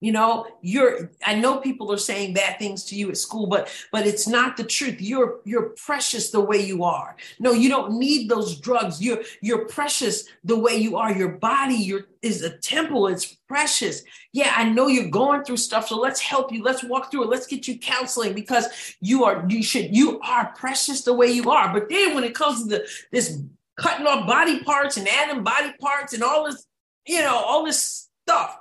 you 0.02 0.12
know 0.12 0.47
you're 0.61 1.11
i 1.25 1.35
know 1.35 1.59
people 1.59 1.90
are 1.92 2.04
saying 2.11 2.35
bad 2.35 2.59
things 2.59 2.85
to 2.85 2.94
you 2.97 3.09
at 3.09 3.16
school 3.16 3.47
but 3.47 3.68
but 3.90 4.06
it's 4.06 4.26
not 4.26 4.56
the 4.56 4.64
truth. 4.64 5.00
You're 5.00 5.40
you're 5.44 5.71
precious 5.71 6.30
the 6.30 6.40
way 6.40 6.59
you 6.59 6.85
are. 6.85 7.16
No 7.38 7.52
you 7.52 7.68
don't 7.68 7.99
need 7.99 8.28
those 8.28 8.59
drugs. 8.59 9.02
You're 9.02 9.23
you're 9.40 9.66
precious 9.66 10.25
the 10.44 10.59
way 10.59 10.76
you 10.76 10.97
are. 10.97 11.12
Your 11.12 11.32
body 11.32 11.75
your 11.75 12.06
is 12.23 12.42
a 12.42 12.56
temple. 12.59 13.09
It's 13.09 13.37
precious. 13.49 14.02
Yeah 14.32 14.52
i 14.56 14.64
know 14.68 14.87
you're 14.87 15.11
going 15.11 15.44
through 15.44 15.59
stuff 15.59 15.88
so 15.88 15.99
let's 15.99 16.21
help 16.21 16.52
you. 16.52 16.62
Let's 16.62 16.82
walk 16.82 17.11
through 17.11 17.25
it. 17.25 17.30
Let's 17.30 17.47
get 17.47 17.68
you 17.68 17.78
counseling 17.78 18.35
because 18.35 18.97
you 19.00 19.25
are 19.25 19.44
you 19.49 19.62
should 19.62 19.94
you 19.94 20.21
are 20.21 20.52
precious 20.56 21.02
the 21.02 21.14
way 21.14 21.30
you 21.30 21.50
are. 21.50 21.73
But 21.73 21.88
then 21.88 22.14
when 22.14 22.25
it 22.25 22.35
comes 22.35 22.62
to 22.62 22.68
the, 22.68 22.88
this 23.11 23.40
cutting 23.76 24.06
off 24.06 24.26
body 24.26 24.62
parts 24.64 24.97
and 24.97 25.09
adding 25.09 25.42
body 25.42 25.73
parts 25.80 26.12
and 26.12 26.23
all 26.23 26.44
this 26.44 26.66
you 27.06 27.21
know 27.21 27.37
all 27.37 27.64
this 27.64 28.09
stuff 28.25 28.59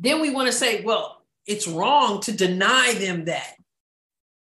then 0.00 0.20
we 0.20 0.30
want 0.30 0.48
to 0.48 0.52
say, 0.52 0.82
well, 0.82 1.22
it's 1.46 1.68
wrong 1.68 2.20
to 2.22 2.32
deny 2.32 2.94
them 2.94 3.26
that. 3.26 3.54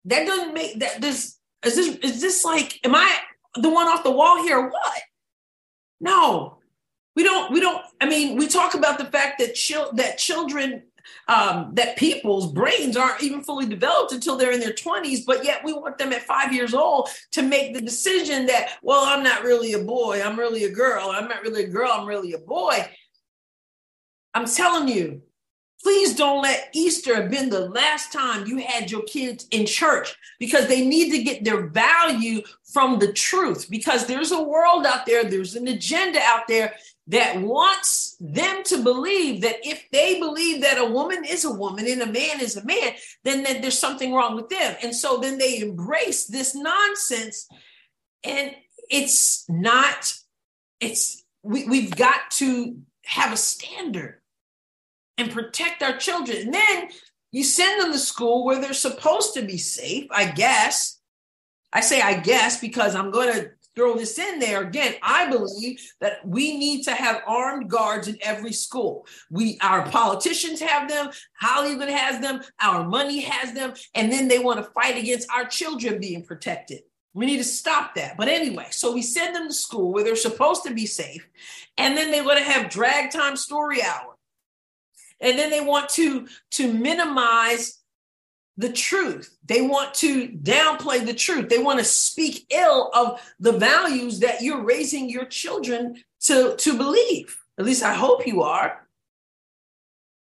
That 0.07 0.27
doesn't 0.27 0.55
make 0.55 0.81
that 0.81 1.01
this 1.01 1.39
is 1.65 1.75
this 1.75 1.97
is 1.97 2.21
this 2.21 2.45
like 2.45 2.79
am 2.85 2.95
I 2.95 3.13
the 3.57 3.71
one 3.71 3.89
off 3.89 4.05
the 4.05 4.11
wall 4.11 4.43
here 4.43 4.59
or 4.59 4.71
what? 4.71 5.03
No. 6.01 6.59
We 7.17 7.25
don't 7.25 7.53
we 7.53 7.61
don't 7.61 7.83
I 8.01 8.07
mean 8.07 8.37
we 8.37 8.47
talk 8.47 8.75
about 8.75 8.99
the 8.99 9.07
fact 9.07 9.41
that 9.41 9.55
chil- 9.55 9.91
that 9.95 10.19
children 10.19 10.85
um, 11.29 11.71
that 11.75 11.97
people's 11.97 12.53
brains 12.53 12.97
aren't 12.97 13.23
even 13.23 13.43
fully 13.43 13.67
developed 13.67 14.13
until 14.13 14.37
they're 14.37 14.53
in 14.53 14.61
their 14.61 14.73
20s, 14.73 15.25
but 15.25 15.45
yet 15.45 15.63
we 15.65 15.73
want 15.73 15.99
them 15.99 16.13
at 16.13 16.23
five 16.23 16.53
years 16.53 16.75
old 16.75 17.09
to 17.33 17.43
make 17.43 17.75
the 17.75 17.81
decision 17.81 18.47
that, 18.47 18.73
well, 18.83 19.05
I'm 19.05 19.23
not 19.23 19.45
really 19.45 19.73
a 19.75 19.79
boy, 19.79 20.21
I'm 20.21 20.37
really 20.37 20.65
a 20.65 20.71
girl, 20.71 21.11
I'm 21.11 21.29
not 21.29 21.43
really 21.43 21.65
a 21.65 21.69
girl, 21.69 21.93
I'm 21.93 22.07
really 22.07 22.33
a 22.33 22.39
boy. 22.39 22.91
I'm 24.35 24.47
telling 24.47 24.89
you, 24.89 25.23
Please 25.83 26.17
don't 26.17 26.43
let 26.43 26.71
Easter 26.73 27.15
have 27.15 27.31
been 27.31 27.51
the 27.51 27.69
last 27.69 28.13
time 28.13 28.47
you 28.47 28.59
had 28.59 28.91
your 28.91 29.03
kids 29.03 29.47
in 29.51 29.67
church 29.67 30.17
because 30.41 30.67
they 30.67 30.87
need 30.87 31.11
to 31.11 31.23
get 31.23 31.45
their 31.45 31.67
value 31.69 32.43
from 32.73 32.99
the 32.99 33.13
truth. 33.13 33.69
Because 33.71 34.07
there's 34.07 34.33
a 34.33 34.43
world 34.43 34.87
out 34.87 35.07
there, 35.07 35.25
there's 35.25 35.55
an 35.55 35.69
agenda 35.69 36.19
out 36.23 36.49
there 36.49 36.75
that 37.09 37.41
wants 37.41 38.17
them 38.19 38.65
to 38.65 38.83
believe 38.83 39.43
that 39.43 39.65
if 39.65 39.87
they 39.93 40.19
believe 40.19 40.63
that 40.63 40.79
a 40.79 40.91
woman 40.91 41.25
is 41.25 41.45
a 41.45 41.53
woman 41.53 41.87
and 41.87 42.03
a 42.03 42.07
man 42.07 42.41
is 42.41 42.57
a 42.57 42.65
man, 42.65 42.95
then 43.23 43.45
that 43.45 43.63
there's 43.63 43.79
something 43.79 44.13
wrong 44.13 44.35
with 44.35 44.49
them. 44.49 44.77
And 44.83 44.95
so 44.95 45.19
then 45.19 45.39
they 45.39 45.61
embrace 45.61 46.27
this 46.27 46.55
nonsense. 46.55 47.49
And 48.25 48.53
it's 48.91 49.45
not, 49.49 50.15
it's, 50.81 51.23
we, 51.43 51.69
we've 51.69 51.95
got 51.95 52.31
to 52.33 52.81
have 53.05 53.33
a 53.33 53.37
standard 53.37 54.21
and 55.19 55.31
protect 55.31 55.83
our 55.83 55.97
children. 55.97 56.39
And 56.39 56.55
then 56.55 56.89
you 57.33 57.45
send 57.45 57.81
them 57.81 57.93
to 57.93 57.99
school 57.99 58.45
where 58.45 58.61
they're 58.61 58.73
supposed 58.73 59.35
to 59.35 59.43
be 59.43 59.59
safe, 59.59 60.07
I 60.11 60.31
guess. 60.31 61.01
I 61.73 61.81
say 61.81 62.01
I 62.01 62.21
guess 62.21 62.61
because 62.61 62.95
I'm 62.95 63.11
going 63.11 63.33
to 63.33 63.51
throw 63.75 63.95
this 63.95 64.19
in 64.19 64.39
there. 64.39 64.63
Again 64.63 64.95
i 65.03 65.29
believe 65.29 65.79
that 66.01 66.27
we 66.27 66.57
need 66.57 66.85
to 66.85 66.93
have 66.93 67.23
armed 67.27 67.69
guards 67.69 68.09
in 68.09 68.17
every 68.23 68.53
school. 68.53 69.07
We 69.31 69.59
our 69.61 69.87
politicians 69.91 70.61
have 70.61 70.89
them 70.89 71.11
hollywood 71.39 71.91
has 71.91 72.21
them 72.21 72.41
our 72.61 72.89
money 72.89 73.21
has 73.21 73.53
them 73.53 73.75
and 73.95 74.11
then 74.11 74.29
they 74.29 74.39
want 74.39 74.65
to 74.65 74.71
fight 74.71 74.97
against 74.97 75.31
our 75.31 75.45
children 75.45 76.01
being 76.01 76.25
protected. 76.25 76.81
We 77.13 77.27
need 77.27 77.39
to 77.39 77.45
stop 77.45 77.95
that. 77.97 78.17
But 78.17 78.29
anyway 78.29 78.69
so 78.71 78.95
we 78.95 79.03
send 79.03 79.37
them 79.37 79.49
to 79.49 79.55
school 79.55 79.93
where 79.93 80.05
they're 80.05 80.17
supposed 80.17 80.65
to 80.65 80.73
be 80.73 80.87
safe 80.87 81.29
and 81.77 81.97
then 81.97 82.11
they 82.11 82.23
want 82.23 82.39
to 82.39 82.45
have 82.45 82.71
drag 82.71 83.11
time 83.11 83.37
story 83.37 83.83
hour 83.83 84.16
and 85.21 85.39
then 85.39 85.51
they 85.51 85.61
want 85.61 85.89
to 85.91 86.27
to 86.53 86.73
minimize 86.73 87.79
the 88.57 88.73
truth. 88.73 89.37
They 89.45 89.61
want 89.61 89.95
to 89.95 90.29
downplay 90.29 91.05
the 91.05 91.15
truth. 91.15 91.49
They 91.49 91.59
want 91.59 91.79
to 91.79 91.85
speak 91.85 92.47
ill 92.51 92.91
of 92.95 93.21
the 93.39 93.53
values 93.53 94.21
that 94.21 94.41
you're 94.41 94.65
raising 94.65 95.11
your 95.11 95.27
children 95.27 96.03
to 96.23 96.57
to 96.57 96.77
believe. 96.77 97.37
At 97.59 97.65
least 97.65 97.83
i 97.83 97.95
hope 97.95 98.27
you 98.27 98.43
are. 98.43 98.87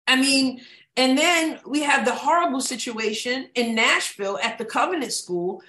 I 0.07 0.15
mean 0.15 0.61
and 0.97 1.17
then 1.17 1.59
we 1.65 1.83
have 1.83 2.05
the 2.05 2.13
horrible 2.13 2.61
situation 2.61 3.49
in 3.55 3.75
nashville 3.75 4.37
at 4.43 4.57
the 4.57 4.65
covenant 4.65 5.13
school 5.13 5.61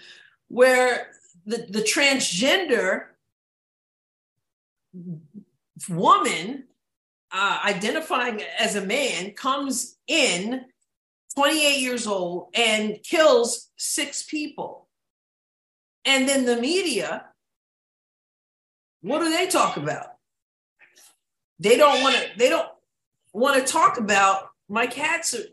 where 0.48 1.12
the, 1.46 1.66
the 1.68 1.80
transgender 1.80 3.04
woman 5.88 6.64
uh, 7.32 7.60
identifying 7.64 8.42
as 8.58 8.76
a 8.76 8.84
man 8.84 9.32
comes 9.32 9.96
in 10.06 10.64
28 11.34 11.80
years 11.80 12.06
old 12.06 12.48
and 12.54 13.02
kills 13.02 13.70
six 13.76 14.22
people. 14.22 14.88
And 16.04 16.28
then 16.28 16.44
the 16.44 16.56
media, 16.56 17.26
what 19.00 19.20
do 19.20 19.30
they 19.30 19.46
talk 19.46 19.76
about? 19.76 20.06
They 21.58 21.76
don't 21.76 22.02
want 22.02 22.16
to, 22.16 22.22
they 22.36 22.48
don't 22.48 22.68
want 23.32 23.64
to 23.64 23.72
talk 23.72 23.98
about 23.98 24.48
my 24.68 24.86
cats. 24.86 25.34
Are, 25.34 25.44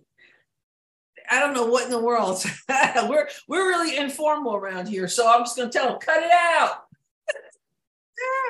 I 1.30 1.40
don't 1.40 1.54
know 1.54 1.68
what 1.68 1.86
in 1.86 1.92
the 1.92 2.02
world. 2.02 2.44
we're 3.08 3.30
we're 3.48 3.68
really 3.68 3.96
informal 3.96 4.56
around 4.56 4.88
here, 4.88 5.08
so 5.08 5.32
I'm 5.32 5.42
just 5.42 5.56
gonna 5.56 5.70
tell 5.70 5.88
them 5.90 6.00
cut 6.00 6.24
it 6.24 6.32
out. 6.32 6.86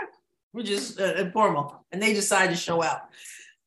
we're 0.53 0.63
just 0.63 0.99
uh, 0.99 1.15
informal, 1.15 1.85
and 1.91 2.01
they 2.01 2.13
decide 2.13 2.49
to 2.49 2.55
show 2.55 2.83
out. 2.83 3.09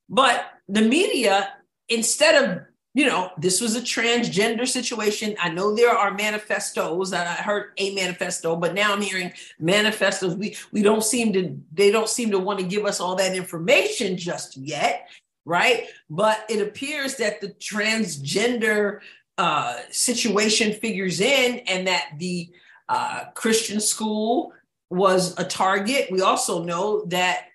But 0.09 0.45
the 0.69 0.83
media, 0.83 1.55
instead 1.89 2.43
of 2.43 2.63
you 2.95 3.07
know, 3.07 3.31
this 3.39 3.59
was 3.59 3.75
a 3.75 3.81
transgender 3.81 4.69
situation. 4.69 5.35
I 5.41 5.49
know 5.49 5.75
there 5.75 5.97
are 5.97 6.13
manifestos, 6.13 7.15
I 7.15 7.25
heard 7.25 7.71
a 7.79 7.95
manifesto, 7.95 8.55
but 8.55 8.75
now 8.75 8.93
I'm 8.93 9.01
hearing 9.01 9.33
manifestos. 9.59 10.35
We 10.35 10.57
we 10.73 10.83
don't 10.83 11.03
seem 11.03 11.33
to 11.33 11.59
they 11.73 11.91
don't 11.91 12.09
seem 12.09 12.31
to 12.33 12.39
want 12.39 12.59
to 12.59 12.67
give 12.67 12.85
us 12.85 13.01
all 13.01 13.15
that 13.17 13.35
information 13.35 14.19
just 14.19 14.57
yet 14.59 15.09
right? 15.45 15.87
But 16.09 16.45
it 16.49 16.67
appears 16.67 17.17
that 17.17 17.41
the 17.41 17.49
transgender 17.49 19.01
uh, 19.39 19.79
situation 19.91 20.73
figures 20.73 21.21
in 21.21 21.61
and 21.61 21.87
that 21.87 22.13
the 22.19 22.51
uh, 22.89 23.25
Christian 23.35 23.81
school 23.81 24.53
was 24.93 25.39
a 25.39 25.45
target. 25.45 26.09
We 26.11 26.21
also 26.21 26.63
know 26.63 27.05
that 27.07 27.47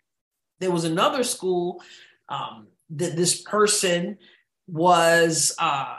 there 0.60 0.72
was 0.72 0.86
another 0.86 1.24
school 1.24 1.84
um, 2.30 2.68
that 2.90 3.16
this 3.16 3.42
person 3.42 4.18
was 4.68 5.56
uh, 5.60 5.98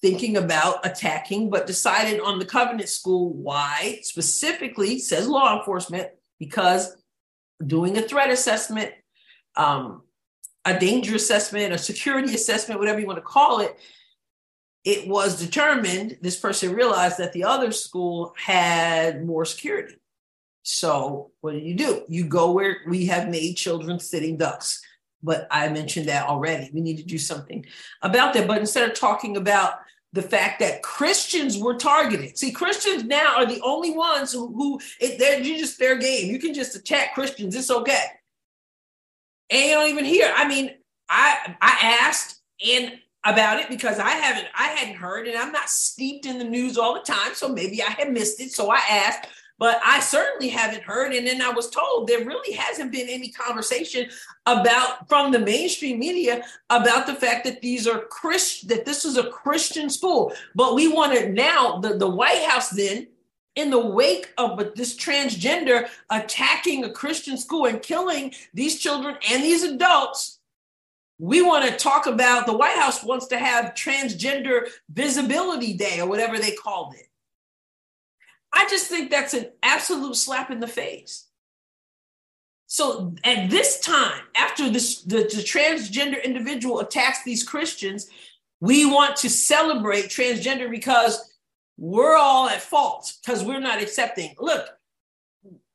thinking 0.00 0.36
about 0.36 0.84
attacking, 0.84 1.50
but 1.50 1.66
decided 1.66 2.20
on 2.20 2.38
the 2.38 2.44
covenant 2.44 2.88
school. 2.88 3.32
Why? 3.32 4.00
Specifically, 4.02 4.98
says 4.98 5.28
law 5.28 5.56
enforcement, 5.56 6.08
because 6.38 6.96
doing 7.64 7.96
a 7.96 8.02
threat 8.02 8.30
assessment, 8.30 8.90
um, 9.56 10.02
a 10.64 10.78
danger 10.78 11.14
assessment, 11.14 11.72
a 11.72 11.78
security 11.78 12.34
assessment, 12.34 12.80
whatever 12.80 12.98
you 13.00 13.06
want 13.06 13.18
to 13.18 13.22
call 13.22 13.60
it, 13.60 13.78
it 14.84 15.06
was 15.06 15.38
determined, 15.38 16.18
this 16.22 16.38
person 16.38 16.74
realized 16.74 17.18
that 17.18 17.32
the 17.32 17.44
other 17.44 17.70
school 17.70 18.34
had 18.36 19.24
more 19.24 19.44
security. 19.44 19.94
So 20.62 21.30
what 21.40 21.52
do 21.52 21.58
you 21.58 21.74
do? 21.74 22.02
You 22.08 22.24
go 22.24 22.52
where 22.52 22.78
we 22.88 23.06
have 23.06 23.28
made 23.28 23.54
children 23.54 23.98
sitting 23.98 24.36
ducks. 24.36 24.82
But 25.22 25.46
I 25.50 25.68
mentioned 25.68 26.08
that 26.08 26.26
already. 26.26 26.70
We 26.72 26.80
need 26.80 26.96
to 26.96 27.04
do 27.04 27.18
something 27.18 27.64
about 28.02 28.34
that. 28.34 28.48
But 28.48 28.58
instead 28.58 28.88
of 28.88 28.96
talking 28.96 29.36
about 29.36 29.74
the 30.12 30.22
fact 30.22 30.58
that 30.60 30.82
Christians 30.82 31.58
were 31.58 31.74
targeted. 31.74 32.36
See, 32.36 32.52
Christians 32.52 33.04
now 33.04 33.36
are 33.36 33.46
the 33.46 33.60
only 33.62 33.92
ones 33.92 34.32
who, 34.32 34.52
who 34.52 34.80
it, 35.00 35.18
they're 35.18 35.40
you 35.40 35.58
just 35.58 35.78
fair 35.78 35.96
game. 35.96 36.30
You 36.30 36.38
can 36.38 36.52
just 36.52 36.76
attack 36.76 37.14
Christians. 37.14 37.54
It's 37.54 37.70
okay 37.70 38.04
and 39.52 39.62
you 39.62 39.74
don't 39.74 39.90
even 39.90 40.04
hear. 40.04 40.32
I 40.34 40.48
mean, 40.48 40.70
I 41.08 41.54
I 41.60 41.98
asked 42.00 42.40
and 42.66 42.98
about 43.24 43.60
it 43.60 43.68
because 43.68 43.98
I 43.98 44.10
haven't 44.10 44.48
I 44.54 44.68
hadn't 44.68 44.96
heard 44.96 45.28
and 45.28 45.38
I'm 45.38 45.52
not 45.52 45.68
steeped 45.68 46.26
in 46.26 46.38
the 46.38 46.44
news 46.44 46.78
all 46.78 46.94
the 46.94 47.00
time, 47.00 47.34
so 47.34 47.48
maybe 47.48 47.82
I 47.82 47.90
had 47.90 48.12
missed 48.12 48.40
it. 48.40 48.50
So 48.52 48.70
I 48.70 48.80
asked, 48.90 49.28
but 49.62 49.80
I 49.86 50.00
certainly 50.00 50.48
haven't 50.48 50.82
heard. 50.82 51.12
And 51.12 51.24
then 51.24 51.40
I 51.40 51.50
was 51.50 51.70
told 51.70 52.08
there 52.08 52.24
really 52.24 52.52
hasn't 52.52 52.90
been 52.90 53.08
any 53.08 53.28
conversation 53.28 54.10
about 54.44 55.08
from 55.08 55.30
the 55.30 55.38
mainstream 55.38 56.00
media 56.00 56.42
about 56.68 57.06
the 57.06 57.14
fact 57.14 57.44
that 57.44 57.62
these 57.62 57.86
are 57.86 58.00
Christ 58.00 58.66
that 58.70 58.84
this 58.84 59.04
is 59.04 59.16
a 59.16 59.30
Christian 59.30 59.88
school. 59.88 60.32
But 60.56 60.74
we 60.74 60.88
want 60.88 61.16
to 61.16 61.28
now 61.28 61.78
the, 61.78 61.96
the 61.96 62.10
White 62.10 62.42
House 62.42 62.70
then 62.70 63.06
in 63.54 63.70
the 63.70 63.78
wake 63.78 64.32
of 64.36 64.58
this 64.74 64.96
transgender 64.96 65.88
attacking 66.10 66.82
a 66.82 66.90
Christian 66.90 67.36
school 67.36 67.66
and 67.66 67.80
killing 67.80 68.34
these 68.52 68.80
children 68.80 69.16
and 69.30 69.44
these 69.44 69.62
adults, 69.62 70.40
we 71.20 71.40
want 71.40 71.70
to 71.70 71.76
talk 71.76 72.06
about 72.06 72.46
the 72.46 72.56
White 72.56 72.76
House 72.76 73.04
wants 73.04 73.28
to 73.28 73.38
have 73.38 73.74
transgender 73.74 74.66
visibility 74.92 75.72
day 75.72 76.00
or 76.00 76.08
whatever 76.08 76.40
they 76.40 76.50
called 76.50 76.96
it. 76.96 77.06
I 78.52 78.66
just 78.68 78.86
think 78.86 79.10
that's 79.10 79.34
an 79.34 79.46
absolute 79.62 80.16
slap 80.16 80.50
in 80.50 80.60
the 80.60 80.66
face. 80.66 81.26
So 82.66 83.14
at 83.24 83.50
this 83.50 83.80
time, 83.80 84.22
after 84.34 84.70
this, 84.70 85.02
the, 85.02 85.18
the 85.18 85.42
transgender 85.42 86.22
individual 86.24 86.80
attacks 86.80 87.22
these 87.22 87.44
Christians, 87.44 88.08
we 88.60 88.86
want 88.86 89.16
to 89.16 89.28
celebrate 89.28 90.04
transgender 90.04 90.70
because 90.70 91.36
we're 91.76 92.16
all 92.16 92.48
at 92.48 92.62
fault 92.62 93.12
because 93.22 93.42
we're 93.44 93.60
not 93.60 93.82
accepting. 93.82 94.34
Look, 94.38 94.66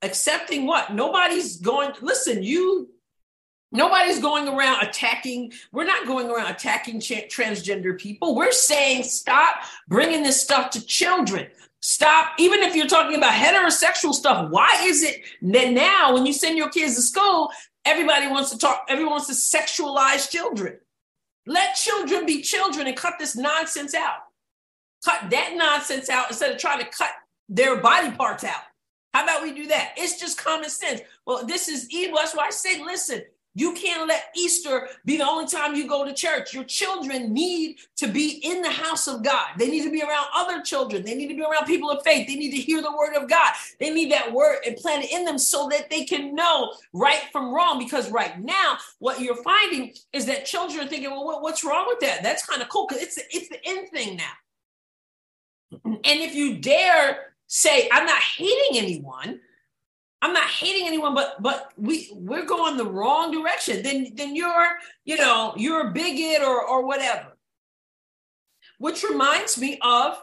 accepting 0.01 0.65
what? 0.65 0.93
Nobody's 0.93 1.57
going, 1.57 1.91
listen, 2.01 2.43
you, 2.43 2.89
nobody's 3.71 4.19
going 4.19 4.47
around 4.47 4.87
attacking. 4.87 5.51
We're 5.71 5.85
not 5.85 6.07
going 6.07 6.29
around 6.29 6.49
attacking 6.49 7.01
transgender 7.01 7.99
people. 7.99 8.35
We're 8.35 8.51
saying 8.51 9.03
stop 9.03 9.57
bringing 9.87 10.23
this 10.23 10.41
stuff 10.41 10.71
to 10.71 10.85
children. 10.85 11.47
Stop, 11.81 12.33
even 12.39 12.63
if 12.63 12.75
you're 12.75 12.87
talking 12.87 13.17
about 13.17 13.33
heterosexual 13.33 14.13
stuff. 14.13 14.49
Why 14.49 14.81
is 14.83 15.03
it 15.03 15.21
that 15.41 15.71
now 15.71 16.13
when 16.13 16.25
you 16.25 16.33
send 16.33 16.57
your 16.57 16.69
kids 16.69 16.95
to 16.95 17.01
school, 17.01 17.51
everybody 17.85 18.27
wants 18.27 18.49
to 18.49 18.57
talk, 18.57 18.85
everyone 18.89 19.11
wants 19.11 19.27
to 19.27 19.57
sexualize 19.57 20.29
children? 20.29 20.77
Let 21.45 21.75
children 21.75 22.25
be 22.25 22.41
children 22.41 22.87
and 22.87 22.97
cut 22.97 23.13
this 23.19 23.35
nonsense 23.35 23.93
out 23.93 24.17
cut 25.07 25.29
that 25.29 25.53
nonsense 25.55 26.09
out 26.09 26.29
instead 26.29 26.51
of 26.51 26.57
trying 26.57 26.79
to 26.79 26.85
cut 26.85 27.09
their 27.49 27.77
body 27.77 28.11
parts 28.11 28.43
out. 28.43 28.61
How 29.13 29.23
about 29.23 29.41
we 29.41 29.53
do 29.53 29.67
that? 29.67 29.93
It's 29.97 30.19
just 30.19 30.37
common 30.37 30.69
sense. 30.69 31.01
Well, 31.25 31.45
this 31.45 31.69
is 31.69 31.89
evil. 31.89 32.17
That's 32.17 32.35
why 32.35 32.47
I 32.47 32.49
say, 32.49 32.83
listen, 32.83 33.23
you 33.57 33.73
can't 33.73 34.07
let 34.07 34.25
Easter 34.35 34.87
be 35.03 35.17
the 35.17 35.27
only 35.27 35.47
time 35.47 35.73
you 35.73 35.87
go 35.87 36.05
to 36.05 36.13
church. 36.13 36.53
Your 36.53 36.63
children 36.63 37.33
need 37.33 37.77
to 37.95 38.07
be 38.07 38.39
in 38.43 38.61
the 38.61 38.69
house 38.69 39.07
of 39.07 39.23
God. 39.23 39.47
They 39.57 39.67
need 39.67 39.83
to 39.83 39.89
be 39.89 40.03
around 40.03 40.27
other 40.35 40.61
children. 40.61 41.03
They 41.03 41.15
need 41.15 41.29
to 41.29 41.33
be 41.33 41.41
around 41.41 41.65
people 41.65 41.89
of 41.89 42.03
faith. 42.03 42.27
They 42.27 42.35
need 42.35 42.51
to 42.51 42.61
hear 42.61 42.83
the 42.83 42.95
word 42.95 43.15
of 43.15 43.27
God. 43.27 43.53
They 43.79 43.89
need 43.89 44.11
that 44.11 44.31
word 44.31 44.59
implanted 44.63 45.09
in 45.09 45.25
them 45.25 45.39
so 45.39 45.67
that 45.69 45.89
they 45.89 46.05
can 46.05 46.35
know 46.35 46.71
right 46.93 47.23
from 47.31 47.51
wrong. 47.51 47.79
Because 47.79 48.11
right 48.11 48.39
now, 48.39 48.77
what 48.99 49.21
you're 49.21 49.41
finding 49.41 49.93
is 50.13 50.27
that 50.27 50.45
children 50.45 50.85
are 50.85 50.87
thinking, 50.87 51.09
well, 51.09 51.41
what's 51.41 51.63
wrong 51.63 51.85
with 51.87 51.99
that? 52.01 52.21
That's 52.21 52.45
kind 52.45 52.61
of 52.61 52.69
cool 52.69 52.85
because 52.87 53.01
it's, 53.01 53.17
it's 53.31 53.49
the 53.49 53.59
end 53.65 53.89
thing 53.89 54.17
now. 54.17 55.81
And 55.83 56.03
if 56.05 56.35
you 56.35 56.59
dare 56.59 57.33
say, 57.47 57.89
I'm 57.91 58.05
not 58.05 58.21
hating 58.21 58.77
anyone, 58.77 59.39
I'm 60.21 60.33
not 60.33 60.49
hating 60.49 60.87
anyone, 60.87 61.13
but 61.13 61.41
but 61.41 61.71
we 61.77 62.09
we're 62.13 62.45
going 62.45 62.77
the 62.77 62.85
wrong 62.85 63.31
direction, 63.31 63.83
then 63.83 64.13
then 64.15 64.35
you're, 64.35 64.67
you 65.05 65.17
know, 65.17 65.53
you're 65.55 65.89
a 65.89 65.91
bigot 65.91 66.41
or 66.41 66.61
or 66.63 66.85
whatever. 66.85 67.37
Which 68.79 69.03
reminds 69.03 69.59
me 69.59 69.79
of 69.81 70.21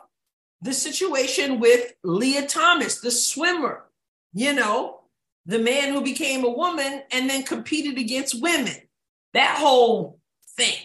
the 0.62 0.72
situation 0.72 1.60
with 1.60 1.92
Lia 2.02 2.46
Thomas, 2.46 3.00
the 3.00 3.10
swimmer, 3.10 3.84
you 4.32 4.52
know, 4.52 5.00
the 5.46 5.58
man 5.58 5.92
who 5.92 6.00
became 6.02 6.44
a 6.44 6.50
woman 6.50 7.02
and 7.12 7.28
then 7.28 7.42
competed 7.42 7.98
against 7.98 8.40
women. 8.40 8.74
That 9.34 9.58
whole 9.58 10.18
thing. 10.56 10.78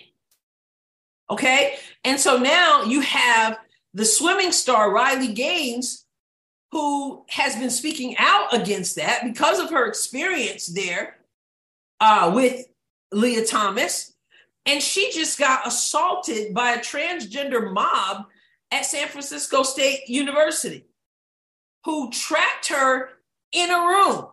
Okay? 1.30 1.76
And 2.04 2.19
so 2.19 2.38
now 2.38 2.84
you 2.84 3.02
have 3.02 3.58
the 3.93 4.06
swimming 4.06 4.52
star 4.52 4.91
Riley 4.91 5.34
Gaines, 5.34 6.06
who 6.71 7.25
has 7.29 7.55
been 7.55 7.69
speaking 7.69 8.15
out 8.17 8.53
against 8.53 8.95
that 8.95 9.23
because 9.23 9.60
of 9.60 9.69
her 9.71 9.88
experience 9.88 10.67
there 10.67 11.17
uh, 11.99 12.32
with 12.34 12.65
Lia 13.12 13.45
Thomas. 13.45 14.13
And 14.65 14.84
she 14.84 15.12
just 15.12 15.39
got 15.39 15.65
assaulted 15.65 16.53
by 16.53 16.73
a 16.73 16.79
transgender 16.79 17.73
mob 17.73 18.25
at 18.71 18.86
San 18.86 19.08
Francisco 19.08 19.63
State 19.63 20.08
University 20.08 20.86
who 21.86 22.12
trapped 22.12 22.67
her 22.67 23.10
in 23.51 23.71
a 23.71 23.79
room. 23.79 24.27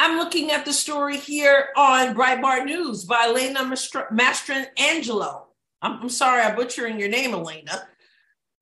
I'm 0.00 0.16
looking 0.16 0.50
at 0.50 0.64
the 0.64 0.72
story 0.72 1.18
here 1.18 1.68
on 1.76 2.14
Breitbart 2.14 2.64
News 2.64 3.04
by 3.04 3.26
Elena 3.26 3.60
Mastran 3.60 4.66
Angelo. 4.78 5.48
I'm, 5.82 6.00
I'm 6.02 6.08
sorry, 6.08 6.42
I'm 6.42 6.56
butchering 6.56 6.98
your 6.98 7.10
name, 7.10 7.34
Elena. 7.34 7.86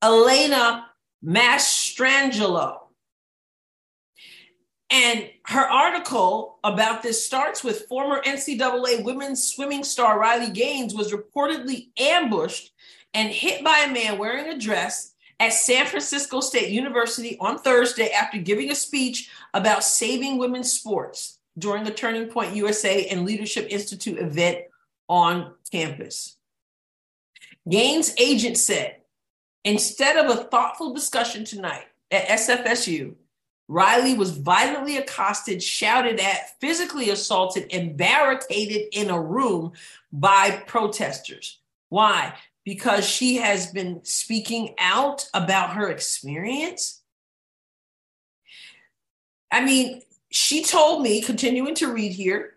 Elena 0.03 0.87
Mastrangelo. 1.25 2.79
And 4.91 5.29
her 5.47 5.67
article 5.67 6.59
about 6.63 7.01
this 7.01 7.25
starts 7.25 7.63
with 7.63 7.87
former 7.87 8.21
NCAA 8.21 9.03
women's 9.03 9.43
swimming 9.43 9.83
star 9.83 10.19
Riley 10.19 10.51
Gaines 10.51 10.93
was 10.93 11.11
reportedly 11.11 11.89
ambushed 11.99 12.71
and 13.13 13.29
hit 13.29 13.63
by 13.63 13.79
a 13.79 13.91
man 13.91 14.19
wearing 14.19 14.53
a 14.53 14.59
dress 14.59 15.13
at 15.39 15.53
San 15.53 15.85
Francisco 15.87 16.39
State 16.39 16.69
University 16.69 17.37
on 17.39 17.57
Thursday 17.57 18.09
after 18.09 18.37
giving 18.37 18.71
a 18.71 18.75
speech 18.75 19.29
about 19.53 19.83
saving 19.83 20.37
women's 20.37 20.71
sports 20.71 21.39
during 21.57 21.85
a 21.87 21.91
Turning 21.91 22.27
Point 22.27 22.55
USA 22.55 23.07
and 23.07 23.25
Leadership 23.25 23.67
Institute 23.69 24.19
event 24.19 24.59
on 25.09 25.53
campus. 25.71 26.37
Gaines' 27.67 28.13
agent 28.17 28.57
said, 28.57 28.97
instead 29.65 30.15
of 30.15 30.31
a 30.31 30.43
thoughtful 30.45 30.93
discussion 30.93 31.43
tonight 31.43 31.87
at 32.11 32.27
SFSU, 32.27 33.15
Riley 33.67 34.13
was 34.13 34.37
violently 34.37 34.95
accosted, 34.95 35.61
shouted 35.61 36.21
at, 36.21 36.57
physically 36.61 37.09
assaulted, 37.09 37.67
and 37.73 37.97
barricaded 37.97 38.87
in 38.93 39.09
a 39.09 39.19
room 39.19 39.73
by 40.13 40.51
protesters. 40.67 41.59
Why? 41.89 42.35
because 42.65 43.07
she 43.07 43.37
has 43.37 43.67
been 43.67 44.03
speaking 44.03 44.73
out 44.79 45.29
about 45.33 45.75
her 45.75 45.89
experience. 45.89 47.01
I 49.51 49.63
mean, 49.63 50.01
she 50.31 50.63
told 50.63 51.03
me, 51.03 51.21
continuing 51.21 51.75
to 51.75 51.93
read 51.93 52.11
here, 52.11 52.55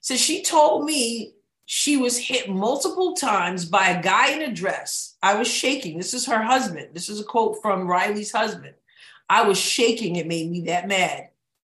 so 0.00 0.16
she 0.16 0.42
told 0.42 0.84
me 0.84 1.34
she 1.74 1.96
was 1.96 2.18
hit 2.18 2.50
multiple 2.50 3.14
times 3.14 3.64
by 3.64 3.88
a 3.88 4.02
guy 4.02 4.32
in 4.32 4.42
a 4.42 4.52
dress. 4.52 5.16
I 5.22 5.36
was 5.36 5.48
shaking. 5.48 5.96
This 5.96 6.12
is 6.12 6.26
her 6.26 6.42
husband. 6.42 6.88
This 6.92 7.08
is 7.08 7.18
a 7.18 7.24
quote 7.24 7.62
from 7.62 7.88
Riley's 7.88 8.30
husband. 8.30 8.74
I 9.26 9.44
was 9.44 9.56
shaking. 9.56 10.16
It 10.16 10.26
made 10.26 10.50
me 10.50 10.64
that 10.66 10.86
mad. 10.86 11.30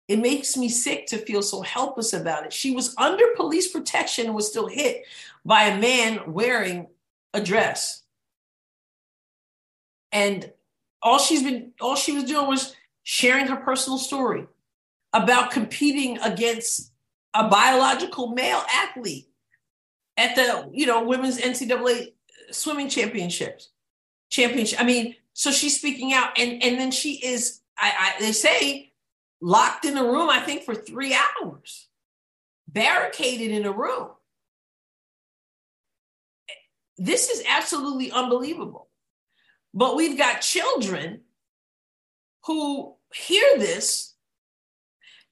It 0.07 0.19
makes 0.19 0.55
me 0.55 0.69
sick 0.69 1.07
to 1.07 1.17
feel 1.17 1.41
so 1.41 1.61
helpless 1.61 2.13
about 2.13 2.45
it. 2.45 2.53
She 2.53 2.71
was 2.71 2.95
under 2.97 3.25
police 3.35 3.73
protection 3.73 4.27
and 4.27 4.35
was 4.35 4.47
still 4.47 4.67
hit 4.67 5.03
by 5.43 5.63
a 5.63 5.81
man 5.81 6.31
wearing 6.31 6.87
a 7.33 7.41
dress. 7.41 8.01
And 10.13 10.49
all 11.01 11.19
she's 11.19 11.43
been, 11.43 11.73
all 11.81 11.97
she 11.97 12.13
was 12.13 12.23
doing 12.23 12.47
was 12.47 12.73
sharing 13.03 13.47
her 13.47 13.57
personal 13.57 13.99
story 13.99 14.47
about 15.11 15.51
competing 15.51 16.19
against 16.19 16.93
a 17.33 17.49
biological 17.49 18.29
male 18.29 18.63
athlete 18.73 19.25
at 20.19 20.35
the, 20.35 20.69
you 20.71 20.85
know, 20.85 21.03
women's 21.03 21.39
NCAA 21.39 22.13
swimming 22.51 22.89
championships. 22.89 23.69
Championship. 24.29 24.79
I 24.79 24.83
mean, 24.83 25.15
so 25.33 25.51
she's 25.51 25.77
speaking 25.77 26.13
out, 26.13 26.37
and 26.37 26.61
and 26.61 26.77
then 26.77 26.91
she 26.91 27.13
is. 27.13 27.61
I, 27.77 28.13
I 28.17 28.21
they 28.21 28.31
say 28.33 28.91
locked 29.41 29.85
in 29.85 29.97
a 29.97 30.03
room. 30.03 30.29
I 30.29 30.41
think 30.41 30.63
for 30.63 30.75
three 30.75 31.15
hours, 31.15 31.87
barricaded 32.67 33.49
in 33.49 33.65
a 33.65 33.71
room. 33.71 34.09
This 36.97 37.29
is 37.29 37.43
absolutely 37.49 38.11
unbelievable. 38.11 38.89
But 39.73 39.95
we've 39.95 40.17
got 40.17 40.41
children 40.41 41.21
who 42.45 42.95
hear 43.13 43.57
this 43.57 44.15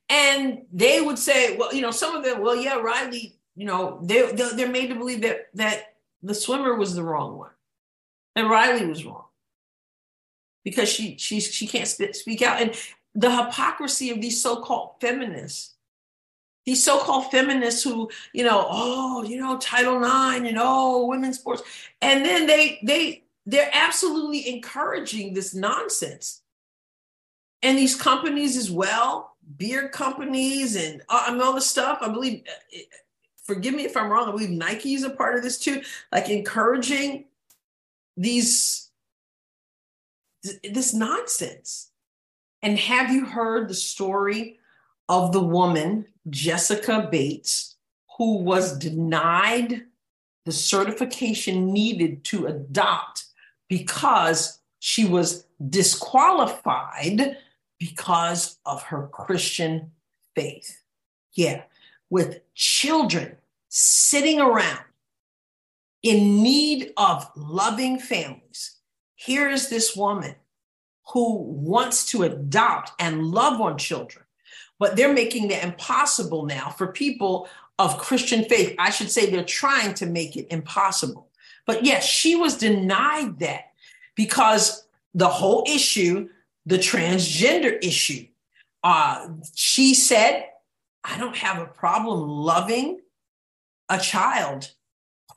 and 0.09 0.59
they 0.71 1.01
would 1.01 1.19
say, 1.19 1.57
well, 1.57 1.73
you 1.73 1.81
know, 1.81 1.91
some 1.91 2.15
of 2.15 2.23
them, 2.23 2.41
well, 2.41 2.55
yeah, 2.55 2.75
Riley, 2.75 3.36
you 3.57 3.65
know, 3.65 3.99
they, 4.03 4.31
they're 4.31 4.69
made 4.69 4.87
to 4.87 4.95
believe 4.95 5.21
that, 5.21 5.47
that 5.55 5.95
the 6.21 6.35
swimmer 6.35 6.75
was 6.75 6.95
the 6.95 7.03
wrong 7.03 7.37
one, 7.37 7.49
that 8.35 8.47
Riley 8.47 8.85
was 8.85 9.03
wrong. 9.03 9.25
Because 10.63 10.87
she, 10.87 11.17
she, 11.17 11.39
she 11.39 11.65
can't 11.65 11.87
speak 11.87 12.41
out. 12.41 12.61
And 12.61 12.75
the 13.15 13.31
hypocrisy 13.31 14.11
of 14.11 14.21
these 14.21 14.41
so-called 14.41 14.91
feminists 15.01 15.73
these 16.65 16.83
so-called 16.83 17.31
feminists 17.31 17.81
who 17.81 18.09
you 18.33 18.43
know 18.43 18.67
oh 18.69 19.23
you 19.23 19.39
know 19.39 19.57
title 19.57 20.03
ix 20.03 20.45
and 20.45 20.57
oh 20.59 21.07
women's 21.07 21.39
sports. 21.39 21.63
And 22.01 22.25
then 22.25 22.45
they 22.45 22.79
they 22.83 23.23
they're 23.45 23.69
absolutely 23.71 24.49
encouraging 24.49 25.33
this 25.33 25.55
nonsense. 25.55 26.41
And 27.63 27.77
these 27.77 27.95
companies 27.95 28.57
as 28.57 28.69
well 28.69 29.37
beer 29.55 29.87
companies 29.89 30.75
and 30.75 31.01
uh, 31.07 31.23
I 31.27 31.31
mean, 31.31 31.41
all 31.41 31.53
the 31.53 31.61
stuff 31.61 31.99
i 32.01 32.09
believe 32.09 32.43
uh, 32.47 32.79
forgive 33.47 33.73
me 33.73 33.85
if 33.85 33.97
i'm 33.97 34.09
wrong 34.09 34.27
i 34.27 34.31
believe 34.31 34.49
nike 34.49 34.93
is 34.93 35.03
a 35.03 35.09
part 35.09 35.35
of 35.35 35.43
this 35.43 35.57
too 35.57 35.81
like 36.11 36.29
encouraging 36.29 37.25
these 38.15 38.91
this 40.63 40.93
nonsense 40.93 41.89
and 42.61 42.77
have 42.77 43.11
you 43.11 43.25
heard 43.25 43.67
the 43.67 43.73
story 43.73 44.59
of 45.09 45.31
the 45.31 45.41
woman 45.41 46.05
Jessica 46.29 47.07
Bates, 47.09 47.75
who 48.17 48.37
was 48.37 48.77
denied 48.77 49.83
the 50.45 50.51
certification 50.51 51.73
needed 51.73 52.23
to 52.25 52.47
adopt 52.47 53.25
because 53.67 54.59
she 54.79 55.05
was 55.05 55.45
disqualified 55.69 57.37
because 57.79 58.57
of 58.65 58.81
her 58.83 59.07
Christian 59.07 59.91
faith. 60.35 60.81
Yeah, 61.33 61.63
with 62.09 62.41
children 62.53 63.37
sitting 63.69 64.39
around 64.39 64.83
in 66.03 66.41
need 66.41 66.93
of 66.97 67.29
loving 67.35 67.99
families. 67.99 68.77
Here 69.15 69.49
is 69.49 69.69
this 69.69 69.95
woman 69.95 70.35
who 71.13 71.37
wants 71.37 72.05
to 72.11 72.23
adopt 72.23 72.91
and 72.99 73.25
love 73.25 73.59
on 73.59 73.77
children 73.77 74.23
but 74.79 74.95
they're 74.95 75.13
making 75.13 75.47
that 75.49 75.63
impossible 75.63 76.45
now 76.45 76.69
for 76.69 76.87
people 76.87 77.47
of 77.79 77.97
Christian 77.97 78.43
faith. 78.45 78.75
I 78.79 78.89
should 78.89 79.11
say 79.11 79.29
they're 79.29 79.43
trying 79.43 79.93
to 79.95 80.05
make 80.05 80.35
it 80.35 80.47
impossible. 80.49 81.29
But 81.65 81.83
yes, 81.83 82.05
she 82.05 82.35
was 82.35 82.57
denied 82.57 83.39
that 83.39 83.71
because 84.15 84.87
the 85.13 85.27
whole 85.27 85.63
issue, 85.67 86.29
the 86.65 86.77
transgender 86.77 87.77
issue, 87.83 88.27
uh, 88.83 89.27
she 89.53 89.93
said, 89.93 90.45
I 91.07 91.17
don't 91.17 91.37
have 91.37 91.61
a 91.61 91.65
problem 91.65 92.27
loving 92.27 92.99
a 93.89 93.97
child 93.97 94.71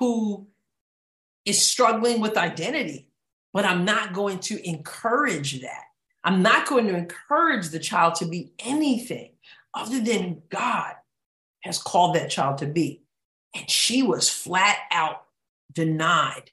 who 0.00 0.48
is 1.44 1.62
struggling 1.62 2.20
with 2.20 2.36
identity, 2.36 3.08
but 3.52 3.64
I'm 3.64 3.84
not 3.84 4.12
going 4.12 4.40
to 4.40 4.68
encourage 4.68 5.60
that. 5.62 5.84
I'm 6.24 6.42
not 6.42 6.66
going 6.66 6.88
to 6.88 6.96
encourage 6.96 7.68
the 7.68 7.78
child 7.78 8.16
to 8.16 8.26
be 8.26 8.52
anything 8.58 9.32
other 9.72 10.00
than 10.00 10.42
God 10.50 10.94
has 11.60 11.78
called 11.78 12.16
that 12.16 12.30
child 12.30 12.58
to 12.58 12.66
be. 12.66 13.04
And 13.54 13.70
she 13.70 14.02
was 14.02 14.28
flat 14.28 14.76
out 14.90 15.22
denied 15.72 16.50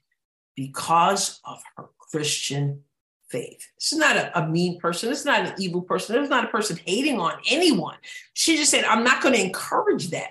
because 0.54 1.40
of 1.44 1.60
her 1.76 1.86
Christian 1.98 2.84
faith. 3.28 3.68
Is 3.80 3.92
not 3.92 4.16
a, 4.16 4.38
a 4.38 4.48
mean 4.48 4.78
person. 4.78 5.10
Is 5.10 5.24
not 5.24 5.46
an 5.46 5.54
evil 5.58 5.82
person. 5.82 6.22
Is 6.22 6.30
not 6.30 6.44
a 6.44 6.48
person 6.48 6.78
hating 6.84 7.20
on 7.20 7.34
anyone. 7.48 7.96
She 8.34 8.56
just 8.56 8.70
said, 8.70 8.84
I'm 8.84 9.04
not 9.04 9.22
going 9.22 9.34
to 9.34 9.40
encourage 9.40 10.10
that. 10.10 10.30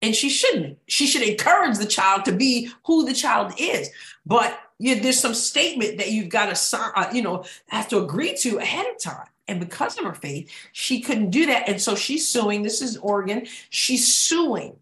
And 0.00 0.16
she 0.16 0.30
shouldn't. 0.30 0.78
She 0.88 1.06
should 1.06 1.22
encourage 1.22 1.78
the 1.78 1.86
child 1.86 2.24
to 2.24 2.32
be 2.32 2.70
who 2.86 3.04
the 3.04 3.14
child 3.14 3.54
is. 3.56 3.88
But 4.26 4.58
you, 4.78 4.96
there's 5.00 5.20
some 5.20 5.34
statement 5.34 5.98
that 5.98 6.10
you've 6.10 6.28
got 6.28 6.54
to, 6.54 6.76
uh, 6.96 7.10
you 7.12 7.22
know, 7.22 7.44
have 7.68 7.88
to 7.88 7.98
agree 7.98 8.34
to 8.38 8.58
ahead 8.58 8.86
of 8.86 9.00
time. 9.00 9.28
And 9.46 9.60
because 9.60 9.98
of 9.98 10.04
her 10.04 10.14
faith, 10.14 10.50
she 10.72 11.00
couldn't 11.00 11.30
do 11.30 11.46
that. 11.46 11.68
And 11.68 11.80
so 11.80 11.94
she's 11.94 12.28
suing. 12.28 12.62
This 12.62 12.82
is 12.82 12.96
Oregon. 12.96 13.46
She's 13.70 14.12
suing. 14.12 14.76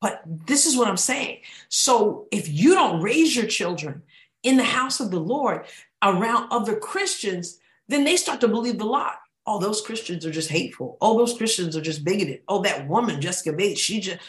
But 0.00 0.22
this 0.26 0.66
is 0.66 0.76
what 0.76 0.88
I'm 0.88 0.96
saying. 0.96 1.40
So 1.68 2.26
if 2.30 2.48
you 2.48 2.74
don't 2.74 3.02
raise 3.02 3.36
your 3.36 3.46
children 3.46 4.02
in 4.42 4.56
the 4.56 4.64
house 4.64 5.00
of 5.00 5.10
the 5.10 5.20
Lord 5.20 5.66
around 6.02 6.48
other 6.50 6.76
Christians, 6.76 7.58
then 7.88 8.04
they 8.04 8.16
start 8.16 8.40
to 8.40 8.48
believe 8.48 8.78
the 8.78 8.84
lie. 8.84 9.14
Oh, 9.46 9.58
those 9.58 9.80
Christians 9.80 10.24
are 10.24 10.30
just 10.30 10.50
hateful. 10.50 10.96
Oh, 11.00 11.18
those 11.18 11.36
Christians 11.36 11.76
are 11.76 11.80
just 11.80 12.04
bigoted. 12.04 12.42
Oh, 12.48 12.62
that 12.62 12.88
woman, 12.88 13.20
Jessica 13.20 13.52
Bates, 13.52 13.80
she 13.80 14.00
just, 14.00 14.20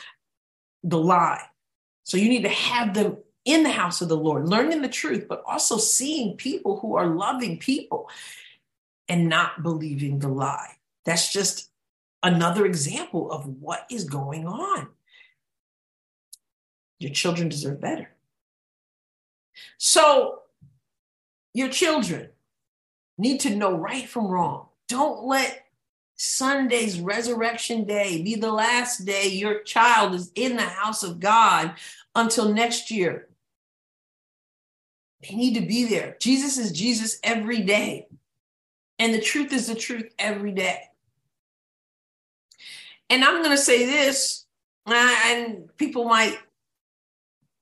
the 0.84 0.97
lie. 0.97 1.43
So 2.04 2.17
you 2.17 2.30
need 2.30 2.43
to 2.43 2.50
have 2.50 2.93
them 2.93 3.17
in 3.45 3.63
the 3.63 3.69
house 3.69 4.02
of 4.02 4.10
the 4.10 4.17
Lord, 4.17 4.47
learning 4.47 4.82
the 4.82 4.89
truth, 4.89 5.26
but 5.28 5.43
also 5.45 5.78
seeing 5.78 6.38
people 6.38 6.80
who 6.80 6.95
are 6.95 7.08
loving 7.08 7.58
people 7.58 8.10
and 9.08 9.28
not 9.30 9.63
believing 9.63 10.19
the 10.19 10.30
lie. 10.30 10.76
That's 11.06 11.32
just 11.32 11.69
another 12.24 12.65
example 12.65 13.32
of 13.32 13.45
what 13.45 13.86
is 13.89 14.06
going 14.06 14.47
on. 14.47 14.88
Your 17.00 17.12
children 17.12 17.50
deserve 17.50 17.82
better. 17.82 18.12
So, 19.78 20.39
your 21.54 21.69
children 21.69 22.30
need 23.17 23.41
to 23.41 23.56
know 23.56 23.76
right 23.76 24.08
from 24.08 24.28
wrong. 24.28 24.67
Don't 24.88 25.26
let 25.26 25.65
Sunday's 26.15 27.00
resurrection 27.00 27.84
day 27.84 28.21
be 28.21 28.36
the 28.36 28.52
last 28.52 29.06
day 29.06 29.28
your 29.28 29.63
child 29.63 30.13
is 30.13 30.32
in 30.36 30.56
the 30.56 30.62
house 30.62 31.04
of 31.04 31.19
God 31.19 31.74
until 32.15 32.54
next 32.54 32.91
year. 32.91 33.28
They 35.21 35.36
need 35.36 35.56
to 35.56 35.65
be 35.65 35.86
there. 35.86 36.17
Jesus 36.19 36.58
is 36.58 36.71
Jesus 36.71 37.19
every 37.24 37.62
day. 37.62 38.08
And 39.00 39.13
the 39.13 39.21
truth 39.21 39.52
is 39.52 39.67
the 39.67 39.76
truth 39.76 40.13
every 40.19 40.52
day. 40.52 40.84
And 43.10 43.24
I'm 43.24 43.43
going 43.43 43.56
to 43.56 43.58
say 43.58 43.86
this, 43.86 44.45
and 44.86 45.76
people 45.78 46.06
might 46.06 46.38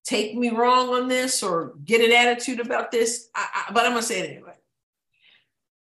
take 0.10 0.36
me 0.36 0.50
wrong 0.50 0.90
on 0.90 1.08
this 1.08 1.44
or 1.44 1.74
get 1.86 2.02
an 2.02 2.12
attitude 2.12 2.60
about 2.60 2.92
this, 2.92 3.30
I, 3.36 3.48
I, 3.54 3.72
but 3.72 3.86
I'm 3.86 3.92
going 3.92 4.02
to 4.02 4.08
say 4.08 4.22
it 4.22 4.32
anyway. 4.32 4.56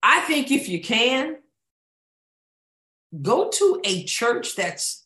I 0.02 0.20
think 0.22 0.50
if 0.50 0.68
you 0.68 0.80
can, 0.80 1.36
go 3.22 3.48
to 3.50 3.80
a 3.84 4.02
church 4.02 4.56
that's 4.56 5.04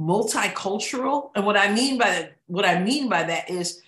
multicultural. 0.00 1.30
And 1.34 1.44
what 1.44 1.58
I 1.58 1.72
mean 1.72 1.98
by 1.98 2.10
that, 2.10 2.36
what 2.46 2.64
I 2.64 2.82
mean 2.82 3.10
by 3.10 3.24
that 3.24 3.50
is 3.50 3.82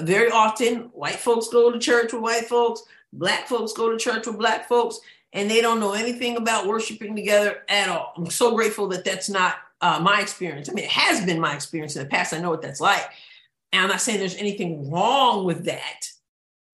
very 0.00 0.30
often 0.30 0.90
white 0.94 1.16
folks 1.16 1.48
go 1.48 1.70
to 1.70 1.78
church 1.78 2.12
with 2.14 2.22
white 2.22 2.46
folks, 2.46 2.82
black 3.12 3.46
folks 3.46 3.74
go 3.74 3.90
to 3.90 3.98
church 3.98 4.26
with 4.26 4.38
black 4.38 4.66
folks, 4.66 4.98
and 5.34 5.50
they 5.50 5.60
don't 5.60 5.80
know 5.80 5.92
anything 5.92 6.36
about 6.36 6.66
worshiping 6.66 7.14
together 7.14 7.62
at 7.68 7.90
all. 7.90 8.14
I'm 8.16 8.30
so 8.30 8.54
grateful 8.54 8.88
that 8.88 9.04
that's 9.04 9.28
not 9.28 9.56
uh, 9.82 10.00
my 10.00 10.22
experience. 10.22 10.70
I 10.70 10.72
mean, 10.72 10.84
it 10.84 10.90
has 10.90 11.24
been 11.24 11.38
my 11.38 11.54
experience 11.54 11.96
in 11.96 12.02
the 12.02 12.08
past. 12.08 12.32
I 12.32 12.38
know 12.38 12.50
what 12.50 12.62
that's 12.62 12.80
like. 12.80 13.04
And 13.74 13.82
I'm 13.82 13.88
not 13.88 14.00
saying 14.00 14.20
there's 14.20 14.36
anything 14.36 14.88
wrong 14.88 15.44
with 15.44 15.64
that, 15.64 16.06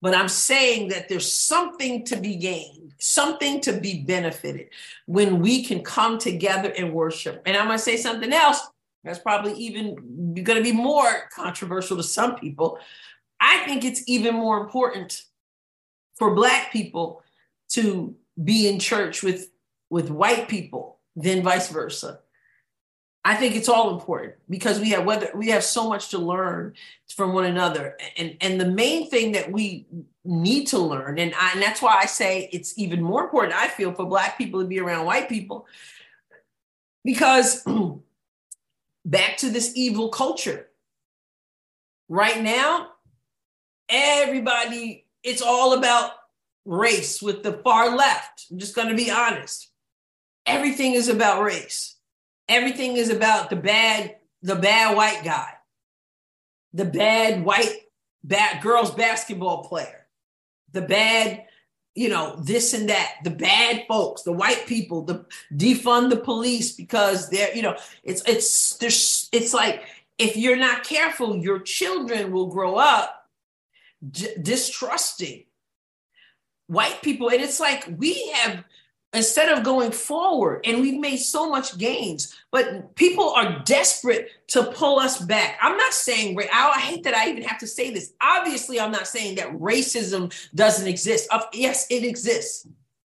but 0.02 0.14
I'm 0.14 0.28
saying 0.28 0.88
that 0.88 1.08
there's 1.08 1.32
something 1.32 2.04
to 2.04 2.16
be 2.16 2.36
gained, 2.36 2.92
something 2.98 3.62
to 3.62 3.72
be 3.72 4.02
benefited 4.02 4.68
when 5.06 5.40
we 5.40 5.64
can 5.64 5.82
come 5.82 6.18
together 6.18 6.70
and 6.76 6.92
worship. 6.92 7.40
And 7.46 7.56
I'm 7.56 7.68
going 7.68 7.78
to 7.78 7.82
say 7.82 7.96
something 7.96 8.34
else 8.34 8.68
that's 9.02 9.18
probably 9.18 9.54
even 9.54 10.34
going 10.44 10.58
to 10.58 10.62
be 10.62 10.72
more 10.72 11.30
controversial 11.34 11.96
to 11.96 12.02
some 12.02 12.36
people. 12.36 12.78
I 13.40 13.64
think 13.64 13.82
it's 13.82 14.02
even 14.06 14.34
more 14.34 14.60
important 14.60 15.22
for 16.16 16.34
Black 16.34 16.70
people 16.70 17.22
to 17.70 18.14
be 18.44 18.68
in 18.68 18.78
church 18.78 19.22
with, 19.22 19.48
with 19.88 20.10
white 20.10 20.48
people 20.48 20.98
than 21.16 21.42
vice 21.42 21.70
versa. 21.70 22.20
I 23.24 23.35
think 23.35 23.54
it's 23.54 23.68
all 23.68 23.92
important 23.92 24.35
because 24.48 24.80
we 24.80 24.90
have 24.90 25.04
whether 25.04 25.30
we 25.35 25.48
have 25.48 25.62
so 25.62 25.88
much 25.88 26.09
to 26.11 26.18
learn 26.18 26.74
from 27.14 27.35
one 27.35 27.44
another, 27.44 27.96
and 28.16 28.37
and 28.40 28.61
the 28.61 28.66
main 28.66 29.11
thing 29.11 29.33
that 29.33 29.52
we 29.52 29.87
need 30.24 30.66
to 30.68 30.78
learn, 30.78 31.18
and, 31.18 31.35
I, 31.38 31.52
and 31.52 31.62
that's 31.62 31.83
why 31.83 31.98
I 32.00 32.06
say 32.06 32.48
it's 32.52 32.78
even 32.78 33.02
more 33.02 33.22
important. 33.24 33.54
I 33.54 33.68
feel 33.68 33.92
for 33.92 34.06
Black 34.06 34.38
people 34.38 34.61
to 34.61 34.66
be 34.66 34.80
around 34.80 35.04
white 35.04 35.28
people 35.28 35.66
because 37.04 37.62
back 39.04 39.37
to 39.38 39.50
this 39.50 39.72
evil 39.74 40.09
culture. 40.09 40.68
Right 42.09 42.42
now, 42.42 42.88
everybody 43.88 45.04
it's 45.22 45.42
all 45.42 45.74
about 45.74 46.12
race 46.64 47.20
with 47.20 47.42
the 47.42 47.52
far 47.52 47.94
left. 47.94 48.46
I'm 48.50 48.59
just 48.59 48.74
going 48.74 48.88
to 48.88 48.94
be 48.94 49.11
honest. 49.11 49.70
Everything 50.46 50.94
is 50.94 51.09
about 51.09 51.42
race 51.42 51.96
Everything 52.50 52.96
is 52.96 53.10
about 53.10 53.48
the 53.48 53.56
bad, 53.56 54.16
the 54.42 54.56
bad 54.56 54.96
white 54.96 55.22
guy, 55.24 55.52
the 56.72 56.84
bad 56.84 57.44
white 57.44 57.76
bad 58.24 58.60
girls 58.60 58.90
basketball 58.90 59.62
player, 59.62 60.08
the 60.72 60.82
bad, 60.82 61.44
you 61.94 62.08
know, 62.08 62.34
this 62.42 62.74
and 62.74 62.88
that, 62.88 63.14
the 63.22 63.30
bad 63.30 63.84
folks, 63.86 64.22
the 64.22 64.32
white 64.32 64.66
people, 64.66 65.02
the 65.02 65.24
defund 65.54 66.10
the 66.10 66.16
police 66.16 66.72
because 66.72 67.30
they're, 67.30 67.54
you 67.54 67.62
know, 67.62 67.76
it's 68.02 68.22
it's 68.28 68.76
there's 68.78 69.28
it's 69.30 69.54
like 69.54 69.84
if 70.18 70.36
you're 70.36 70.56
not 70.56 70.82
careful, 70.82 71.36
your 71.36 71.60
children 71.60 72.32
will 72.32 72.48
grow 72.48 72.74
up 72.74 73.28
d- 74.10 74.34
distrusting 74.42 75.44
white 76.66 77.00
people, 77.00 77.28
and 77.30 77.40
it's 77.40 77.60
like 77.60 77.88
we 77.96 78.28
have 78.30 78.64
instead 79.12 79.49
of 79.49 79.64
going 79.64 79.90
forward 79.90 80.61
and 80.64 80.81
we've 80.81 81.01
made 81.01 81.16
so 81.16 81.51
much 81.51 81.77
gains 81.79 82.37
but 82.53 82.94
people 82.94 83.31
are 83.31 83.61
desperate 83.64 84.31
to 84.49 84.64
pull 84.64 84.99
us 84.99 85.20
back. 85.20 85.59
I'm 85.61 85.77
not 85.77 85.92
saying 85.92 86.38
i 86.53 86.81
hate 86.81 87.05
that 87.05 87.14
i 87.14 87.29
even 87.29 87.42
have 87.42 87.59
to 87.61 87.66
say 87.66 87.90
this. 87.90 88.12
Obviously 88.20 88.79
i'm 88.79 88.92
not 88.92 89.09
saying 89.09 89.37
that 89.37 89.53
racism 89.59 90.33
doesn't 90.55 90.87
exist. 90.87 91.29
Of 91.33 91.44
yes 91.53 91.87
it 91.90 92.05
exists 92.05 92.66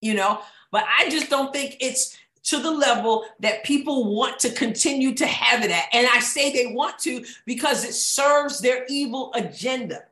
you 0.03 0.15
know 0.15 0.41
but 0.71 0.85
i 0.99 1.09
just 1.09 1.31
don't 1.31 1.53
think 1.53 1.77
it's 1.81 2.17
to 2.45 2.61
the 2.61 2.71
level 2.71 3.25
that 3.41 3.65
people 3.65 4.15
want 4.15 4.39
to 4.41 4.51
continue 4.51 5.15
to 5.15 5.27
have 5.27 5.65
it 5.65 5.71
at. 5.71 5.85
And 5.93 6.07
i 6.13 6.21
say 6.21 6.53
they 6.53 6.75
want 6.75 6.99
to 7.01 7.25
because 7.47 7.85
it 7.85 7.95
serves 7.95 8.61
their 8.61 8.85
evil 8.89 9.33
agenda. 9.35 10.05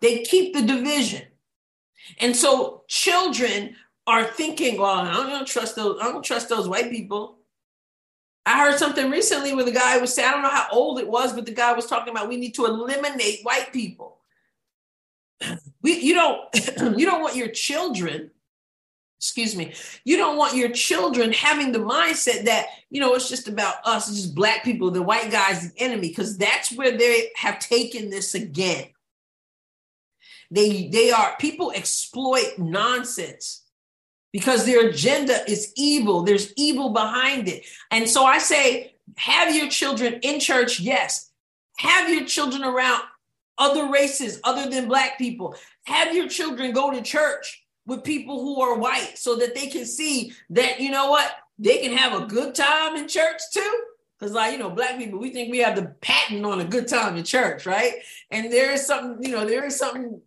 They 0.00 0.22
keep 0.22 0.54
the 0.54 0.62
division. 0.62 1.22
And 2.20 2.36
so 2.36 2.82
children 2.88 3.76
are 4.06 4.24
thinking, 4.24 4.78
well, 4.78 4.90
I 4.90 5.12
don't 5.30 5.46
trust 5.46 5.76
those, 5.76 5.98
I 6.00 6.04
don't 6.04 6.24
trust 6.24 6.48
those 6.48 6.68
white 6.68 6.90
people. 6.90 7.38
I 8.46 8.58
heard 8.62 8.78
something 8.78 9.10
recently 9.10 9.54
where 9.54 9.64
the 9.64 9.72
guy 9.72 9.96
was 9.98 10.14
saying, 10.14 10.28
I 10.28 10.32
don't 10.32 10.42
know 10.42 10.50
how 10.50 10.66
old 10.70 10.98
it 10.98 11.08
was, 11.08 11.32
but 11.32 11.46
the 11.46 11.52
guy 11.52 11.72
was 11.72 11.86
talking 11.86 12.12
about 12.12 12.28
we 12.28 12.36
need 12.36 12.54
to 12.54 12.66
eliminate 12.66 13.40
white 13.42 13.72
people. 13.72 14.18
We, 15.82 16.00
you 16.00 16.14
don't 16.14 16.40
you 16.98 17.06
don't 17.06 17.22
want 17.22 17.36
your 17.36 17.48
children 17.48 18.30
excuse 19.18 19.56
me 19.56 19.72
you 20.04 20.16
don't 20.16 20.36
want 20.36 20.54
your 20.54 20.70
children 20.70 21.32
having 21.32 21.72
the 21.72 21.78
mindset 21.78 22.44
that 22.44 22.66
you 22.90 23.00
know 23.00 23.14
it's 23.14 23.28
just 23.28 23.48
about 23.48 23.76
us 23.84 24.08
it's 24.08 24.22
just 24.22 24.34
black 24.34 24.64
people 24.64 24.90
the 24.90 25.02
white 25.02 25.30
guys 25.30 25.72
the 25.72 25.82
enemy 25.82 26.08
because 26.08 26.36
that's 26.36 26.72
where 26.72 26.96
they 26.96 27.30
have 27.36 27.58
taken 27.58 28.10
this 28.10 28.34
again 28.34 28.86
they 30.50 30.88
they 30.88 31.10
are 31.10 31.34
people 31.38 31.72
exploit 31.72 32.58
nonsense 32.58 33.63
because 34.34 34.66
their 34.66 34.88
agenda 34.88 35.48
is 35.48 35.72
evil. 35.76 36.24
There's 36.24 36.52
evil 36.56 36.90
behind 36.90 37.46
it. 37.46 37.64
And 37.92 38.08
so 38.08 38.24
I 38.24 38.38
say, 38.38 38.96
have 39.16 39.54
your 39.54 39.68
children 39.68 40.14
in 40.22 40.40
church, 40.40 40.80
yes. 40.80 41.30
Have 41.78 42.10
your 42.10 42.24
children 42.24 42.64
around 42.64 43.00
other 43.58 43.88
races 43.92 44.40
other 44.42 44.68
than 44.68 44.88
Black 44.88 45.18
people. 45.18 45.54
Have 45.84 46.16
your 46.16 46.28
children 46.28 46.72
go 46.72 46.90
to 46.90 47.00
church 47.00 47.64
with 47.86 48.02
people 48.02 48.42
who 48.42 48.60
are 48.60 48.76
white 48.76 49.12
so 49.14 49.36
that 49.36 49.54
they 49.54 49.68
can 49.68 49.86
see 49.86 50.32
that, 50.50 50.80
you 50.80 50.90
know 50.90 51.10
what, 51.10 51.30
they 51.60 51.78
can 51.78 51.96
have 51.96 52.20
a 52.20 52.26
good 52.26 52.56
time 52.56 52.96
in 52.96 53.06
church 53.06 53.40
too. 53.52 53.80
Because, 54.18 54.34
like, 54.34 54.50
you 54.50 54.58
know, 54.58 54.70
Black 54.70 54.98
people, 54.98 55.20
we 55.20 55.30
think 55.30 55.52
we 55.52 55.58
have 55.58 55.76
the 55.76 55.94
patent 56.00 56.44
on 56.44 56.60
a 56.60 56.64
good 56.64 56.88
time 56.88 57.16
in 57.16 57.22
church, 57.22 57.66
right? 57.66 57.92
And 58.32 58.52
there 58.52 58.72
is 58.72 58.84
something, 58.84 59.24
you 59.24 59.30
know, 59.30 59.44
there 59.44 59.64
is 59.64 59.76
something 59.78 60.20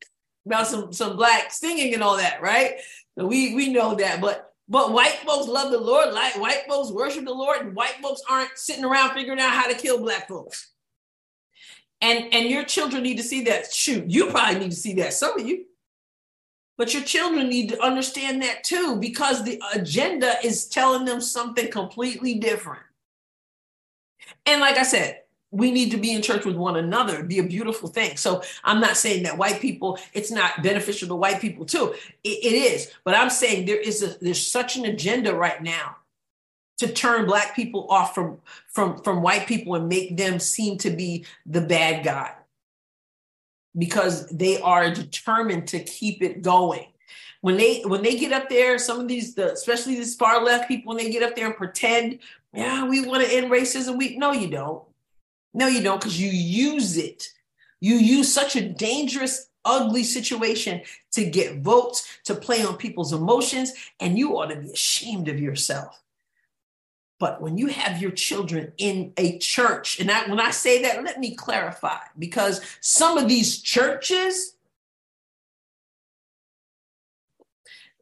about 0.46 0.68
some 0.68 0.94
some 0.94 1.18
black 1.18 1.52
singing 1.52 1.94
and 1.94 2.02
all 2.02 2.16
that, 2.16 2.42
right? 2.42 2.76
We 3.18 3.56
we 3.56 3.70
know 3.70 3.96
that, 3.96 4.22
but 4.22 4.54
but 4.70 4.94
white 4.94 5.20
folks 5.26 5.48
love 5.48 5.72
the 5.72 5.80
Lord, 5.80 6.14
like 6.14 6.40
white 6.40 6.64
folks 6.68 6.92
worship 6.92 7.26
the 7.26 7.34
Lord, 7.34 7.62
and 7.62 7.76
white 7.76 7.96
folks 8.02 8.22
aren't 8.30 8.58
sitting 8.58 8.86
around 8.86 9.14
figuring 9.14 9.40
out 9.40 9.52
how 9.52 9.68
to 9.68 9.74
kill 9.76 10.00
black 10.00 10.28
folks. 10.28 10.72
And 12.00 12.32
and 12.32 12.48
your 12.48 12.64
children 12.64 13.02
need 13.02 13.18
to 13.18 13.24
see 13.24 13.44
that. 13.46 13.74
Shoot, 13.74 14.10
you 14.10 14.28
probably 14.28 14.60
need 14.60 14.72
to 14.72 14.78
see 14.78 14.94
that. 14.96 15.14
Some 15.14 15.40
of 15.40 15.48
you. 15.48 15.66
But 16.78 16.94
your 16.94 17.02
children 17.02 17.50
need 17.50 17.70
to 17.70 17.84
understand 17.84 18.44
that 18.44 18.64
too, 18.64 18.98
because 18.98 19.44
the 19.44 19.60
agenda 19.74 20.36
is 20.44 20.68
telling 20.68 21.06
them 21.06 21.22
something 21.22 21.72
completely 21.72 22.36
different. 22.36 22.84
And 24.46 24.62
like 24.62 24.78
I 24.78 24.84
said, 24.84 25.22
we 25.52 25.72
need 25.72 25.92
to 25.92 25.98
be 25.98 26.12
in 26.14 26.22
church 26.22 26.46
with 26.46 26.56
one 26.56 26.76
another 26.76 27.24
be 27.24 27.40
a 27.40 27.44
beautiful 27.44 27.90
thing. 27.90 28.18
So 28.18 28.42
i'm 28.64 28.80
not 28.80 28.98
saying 28.98 29.24
that 29.24 29.38
white 29.38 29.62
people 29.62 30.00
it's 30.14 30.32
not 30.32 30.64
beneficial 30.64 31.08
to 31.10 31.16
white 31.16 31.42
people 31.42 31.66
too. 31.66 31.94
It, 32.24 32.44
it 32.44 32.54
is 32.54 32.92
but 33.04 33.16
i'm 33.16 33.30
saying 33.30 33.66
there 33.66 33.80
is 33.80 34.04
a 34.04 34.18
there's 34.20 34.46
such 34.46 34.78
an 34.78 34.86
agenda 34.86 35.34
right 35.34 35.62
now 35.62 35.98
to 36.78 36.88
turn 36.88 37.26
black 37.26 37.56
people 37.56 37.88
off 37.90 38.14
from 38.14 38.40
from 38.70 39.02
from 39.02 39.22
white 39.22 39.48
people 39.48 39.76
and 39.76 39.88
make 39.88 40.16
them 40.16 40.40
seem 40.40 40.78
to 40.80 40.90
be 40.90 41.26
the 41.46 41.62
bad 41.62 42.04
guy 42.04 42.34
because 43.78 44.28
they 44.30 44.60
are 44.62 44.92
determined 44.92 45.68
to 45.68 45.80
keep 45.80 46.22
it 46.22 46.42
going. 46.42 46.88
When 47.42 47.58
they 47.58 47.82
when 47.82 48.02
they 48.02 48.18
get 48.18 48.34
up 48.34 48.50
there 48.50 48.78
some 48.80 49.00
of 49.00 49.08
these 49.08 49.36
the, 49.36 49.54
especially 49.54 49.96
these 49.96 50.16
far 50.16 50.44
left 50.44 50.68
people 50.68 50.94
when 50.94 51.04
they 51.04 51.12
get 51.12 51.24
up 51.24 51.36
there 51.36 51.46
and 51.46 51.56
pretend 51.56 52.20
yeah 52.54 52.88
we 52.88 53.06
want 53.06 53.24
to 53.24 53.32
end 53.32 53.52
racism 53.52 53.98
we 53.98 54.18
no 54.18 54.32
you 54.32 54.50
don't 54.50 54.84
no, 55.58 55.66
you 55.66 55.82
don't, 55.82 56.00
because 56.00 56.22
you 56.22 56.30
use 56.30 56.98
it. 56.98 57.30
You 57.80 57.96
use 57.96 58.32
such 58.32 58.56
a 58.56 58.70
dangerous, 58.70 59.50
ugly 59.66 60.04
situation 60.04 60.84
to 61.14 61.26
get 61.26 61.62
votes, 61.62 62.20
to 62.26 62.36
play 62.36 62.64
on 62.64 62.78
people's 62.78 63.12
emotions, 63.12 63.74
and 64.00 64.20
you 64.20 64.38
ought 64.38 64.52
to 64.52 64.56
be 64.58 64.72
ashamed 64.72 65.28
of 65.28 65.40
yourself. 65.40 66.00
But 67.20 67.42
when 67.42 67.58
you 67.58 67.68
have 67.68 68.00
your 68.00 68.12
children 68.12 68.74
in 68.78 69.14
a 69.18 69.40
church, 69.40 70.00
and 70.00 70.12
I, 70.12 70.30
when 70.30 70.40
I 70.40 70.52
say 70.52 70.84
that, 70.84 71.04
let 71.04 71.20
me 71.20 71.34
clarify, 71.34 72.02
because 72.20 72.62
some 72.80 73.18
of 73.18 73.28
these 73.28 73.60
churches 73.60 74.54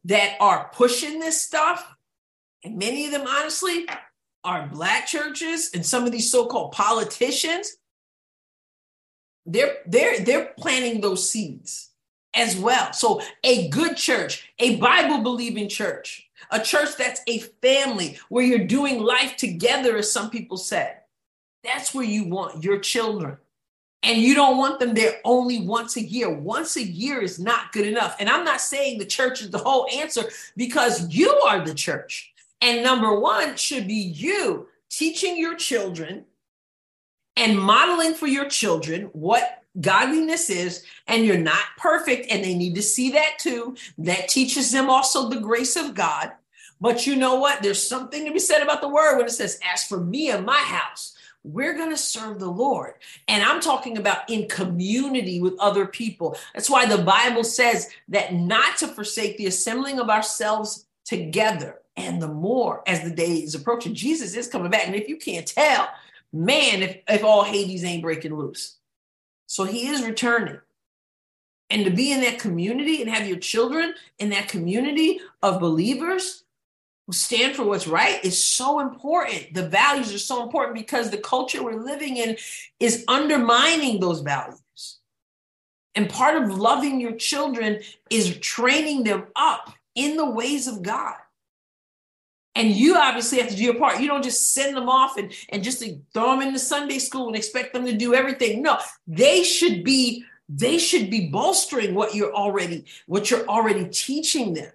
that 0.04 0.36
are 0.41 0.70
pushing 0.74 1.22
this 1.22 1.41
stuff, 1.41 1.96
and 2.65 2.78
many 2.78 3.06
of 3.06 3.13
them, 3.13 3.26
honestly, 3.26 3.88
are 4.45 4.67
black 4.67 5.08
churches 5.08 5.71
and 5.73 5.86
some 5.86 6.05
of 6.05 6.12
these 6.12 6.31
so-called 6.31 6.71
politicians 6.71 7.77
they're 9.45 9.77
they're 9.88 10.19
they're 10.21 10.53
planting 10.58 11.01
those 11.01 11.29
seeds 11.29 11.89
as 12.34 12.55
well 12.55 12.93
so 12.93 13.21
a 13.43 13.67
good 13.69 13.97
church 13.97 14.49
a 14.60 14.77
bible 14.77 15.21
believing 15.21 15.67
church 15.67 16.29
a 16.51 16.60
church 16.60 16.95
that's 16.97 17.21
a 17.27 17.39
family 17.62 18.17
where 18.29 18.45
you're 18.45 18.67
doing 18.67 19.01
life 19.01 19.36
together 19.36 19.97
as 19.97 20.12
some 20.12 20.29
people 20.29 20.58
said 20.58 20.99
that's 21.63 21.93
where 21.93 22.05
you 22.05 22.25
want 22.25 22.63
your 22.63 22.79
children 22.79 23.38
and 24.05 24.21
you 24.21 24.36
don't 24.36 24.58
want 24.58 24.79
them 24.79 24.93
there 24.93 25.15
only 25.23 25.65
once 25.65 25.95
a 25.97 26.01
year. 26.01 26.29
Once 26.29 26.75
a 26.75 26.84
year 26.84 27.23
is 27.23 27.39
not 27.39 27.71
good 27.71 27.88
enough. 27.88 28.15
And 28.19 28.29
I'm 28.29 28.45
not 28.45 28.62
saying 28.62 28.99
the 28.99 29.05
church 29.05 29.41
is 29.41 29.49
the 29.49 29.58
whole 29.58 29.88
answer 29.91 30.25
because 30.55 31.10
you 31.10 31.31
are 31.47 31.65
the 31.65 31.73
church. 31.73 32.31
And 32.65 32.82
number 32.82 33.19
one 33.19 33.58
should 33.58 33.88
be 33.88 33.93
you 33.93 34.67
teaching 34.89 35.38
your 35.38 35.56
children 35.56 36.25
and 37.36 37.60
modeling 37.60 38.15
for 38.15 38.25
your 38.25 38.49
children 38.49 39.04
what 39.13 39.62
godliness 39.80 40.49
is 40.49 40.84
and 41.06 41.25
you're 41.25 41.38
not 41.38 41.63
perfect 41.78 42.32
and 42.32 42.43
they 42.43 42.56
need 42.56 42.73
to 42.73 42.82
see 42.82 43.12
that 43.12 43.34
too 43.38 43.75
that 43.99 44.30
teaches 44.30 44.71
them 44.71 44.89
also 44.89 45.30
the 45.30 45.41
grace 45.41 45.75
of 45.75 45.93
god 45.93 46.32
but 46.80 47.06
you 47.06 47.15
know 47.15 47.36
what 47.36 47.62
there's 47.62 47.86
something 47.86 48.25
to 48.25 48.32
be 48.32 48.39
said 48.39 48.62
about 48.62 48.82
the 48.82 48.88
word 48.88 49.17
when 49.17 49.25
it 49.25 49.32
says 49.32 49.60
as 49.71 49.84
for 49.84 49.99
me 49.99 50.32
and 50.32 50.45
my 50.45 50.58
house 50.58 51.15
we're 51.43 51.75
going 51.75 51.91
to 51.91 51.97
serve 51.97 52.39
the 52.39 52.49
Lord. 52.49 52.95
And 53.28 53.43
I'm 53.43 53.62
talking 53.62 53.99
about 53.99 54.28
in 54.32 54.49
community 54.49 55.39
with 55.39 55.54
other 55.60 55.86
people. 55.86 56.36
That's 56.56 56.71
why 56.71 56.88
the 56.88 57.04
Bible 57.04 57.43
says 57.43 57.88
that 58.08 58.34
not 58.34 58.78
to 58.78 58.88
forsake 58.88 59.38
the 59.38 59.45
assembling 59.45 59.99
of 59.99 60.10
ourselves 60.10 60.88
together. 61.04 61.82
And 61.97 62.21
the 62.21 62.27
more 62.27 62.84
as 62.88 63.01
the 63.01 63.10
day 63.10 63.36
is 63.36 63.55
approaching, 63.55 63.93
Jesus 63.93 64.36
is 64.36 64.47
coming 64.47 64.71
back. 64.71 64.86
And 64.86 64.95
if 64.95 65.08
you 65.08 65.17
can't 65.17 65.47
tell, 65.47 65.88
man, 66.34 66.81
if, 66.81 66.97
if 67.08 67.23
all 67.23 67.43
Hades 67.43 67.84
ain't 67.84 68.01
breaking 68.01 68.36
loose. 68.36 68.77
So 69.47 69.63
he 69.63 69.88
is 69.88 70.05
returning. 70.05 70.60
And 71.69 71.86
to 71.86 71.91
be 71.91 72.12
in 72.12 72.21
that 72.21 72.39
community 72.39 73.01
and 73.01 73.10
have 73.10 73.27
your 73.27 73.38
children 73.38 73.93
in 74.19 74.29
that 74.29 74.49
community 74.49 75.19
of 75.41 75.60
believers 75.60 76.43
who 77.08 77.13
stand 77.13 77.55
for 77.55 77.63
what's 77.63 77.88
right 77.88 78.23
is 78.23 78.41
so 78.43 78.79
important. 78.79 79.53
The 79.53 79.67
values 79.67 80.13
are 80.13 80.19
so 80.19 80.43
important 80.43 80.75
because 80.75 81.10
the 81.10 81.17
culture 81.17 81.63
we're 81.63 81.81
living 81.81 82.17
in 82.17 82.38
is 82.79 83.03
undermining 83.08 83.99
those 83.99 84.21
values. 84.21 84.99
And 85.95 86.10
part 86.10 86.41
of 86.41 86.58
loving 86.58 86.99
your 86.99 87.13
children 87.13 87.79
is 88.10 88.38
training 88.39 89.03
them 89.03 89.27
up 89.36 89.73
in 89.95 90.17
the 90.17 90.29
ways 90.29 90.67
of 90.67 90.84
God. 90.84 91.15
And 92.56 92.72
you 92.72 92.96
obviously 92.96 93.39
have 93.39 93.50
to 93.50 93.56
do 93.56 93.63
your 93.63 93.76
part. 93.76 94.00
You 94.00 94.08
don't 94.08 94.24
just 94.24 94.54
send 94.54 94.78
them 94.78 94.88
off 94.88 95.18
and, 95.18 95.34
and 95.50 95.63
just 95.63 95.84
throw 96.13 96.32
them 96.32 96.41
into 96.41 96.58
Sunday 96.58 97.00
school 97.00 97.28
and 97.28 97.36
expect 97.36 97.74
them 97.74 97.86
to 97.86 97.94
do 97.94 98.13
everything. 98.13 98.62
No, 98.62 98.78
they 99.08 99.44
should 99.44 99.84
be 99.84 100.24
they 100.48 100.78
should 100.78 101.10
be 101.10 101.28
bolstering 101.28 101.96
what 101.96 102.13
you're 102.13 102.34
already 102.34 102.86
what 103.08 103.32
you're 103.32 103.48
already 103.48 103.88
teaching 103.89 104.54
them 104.54 104.72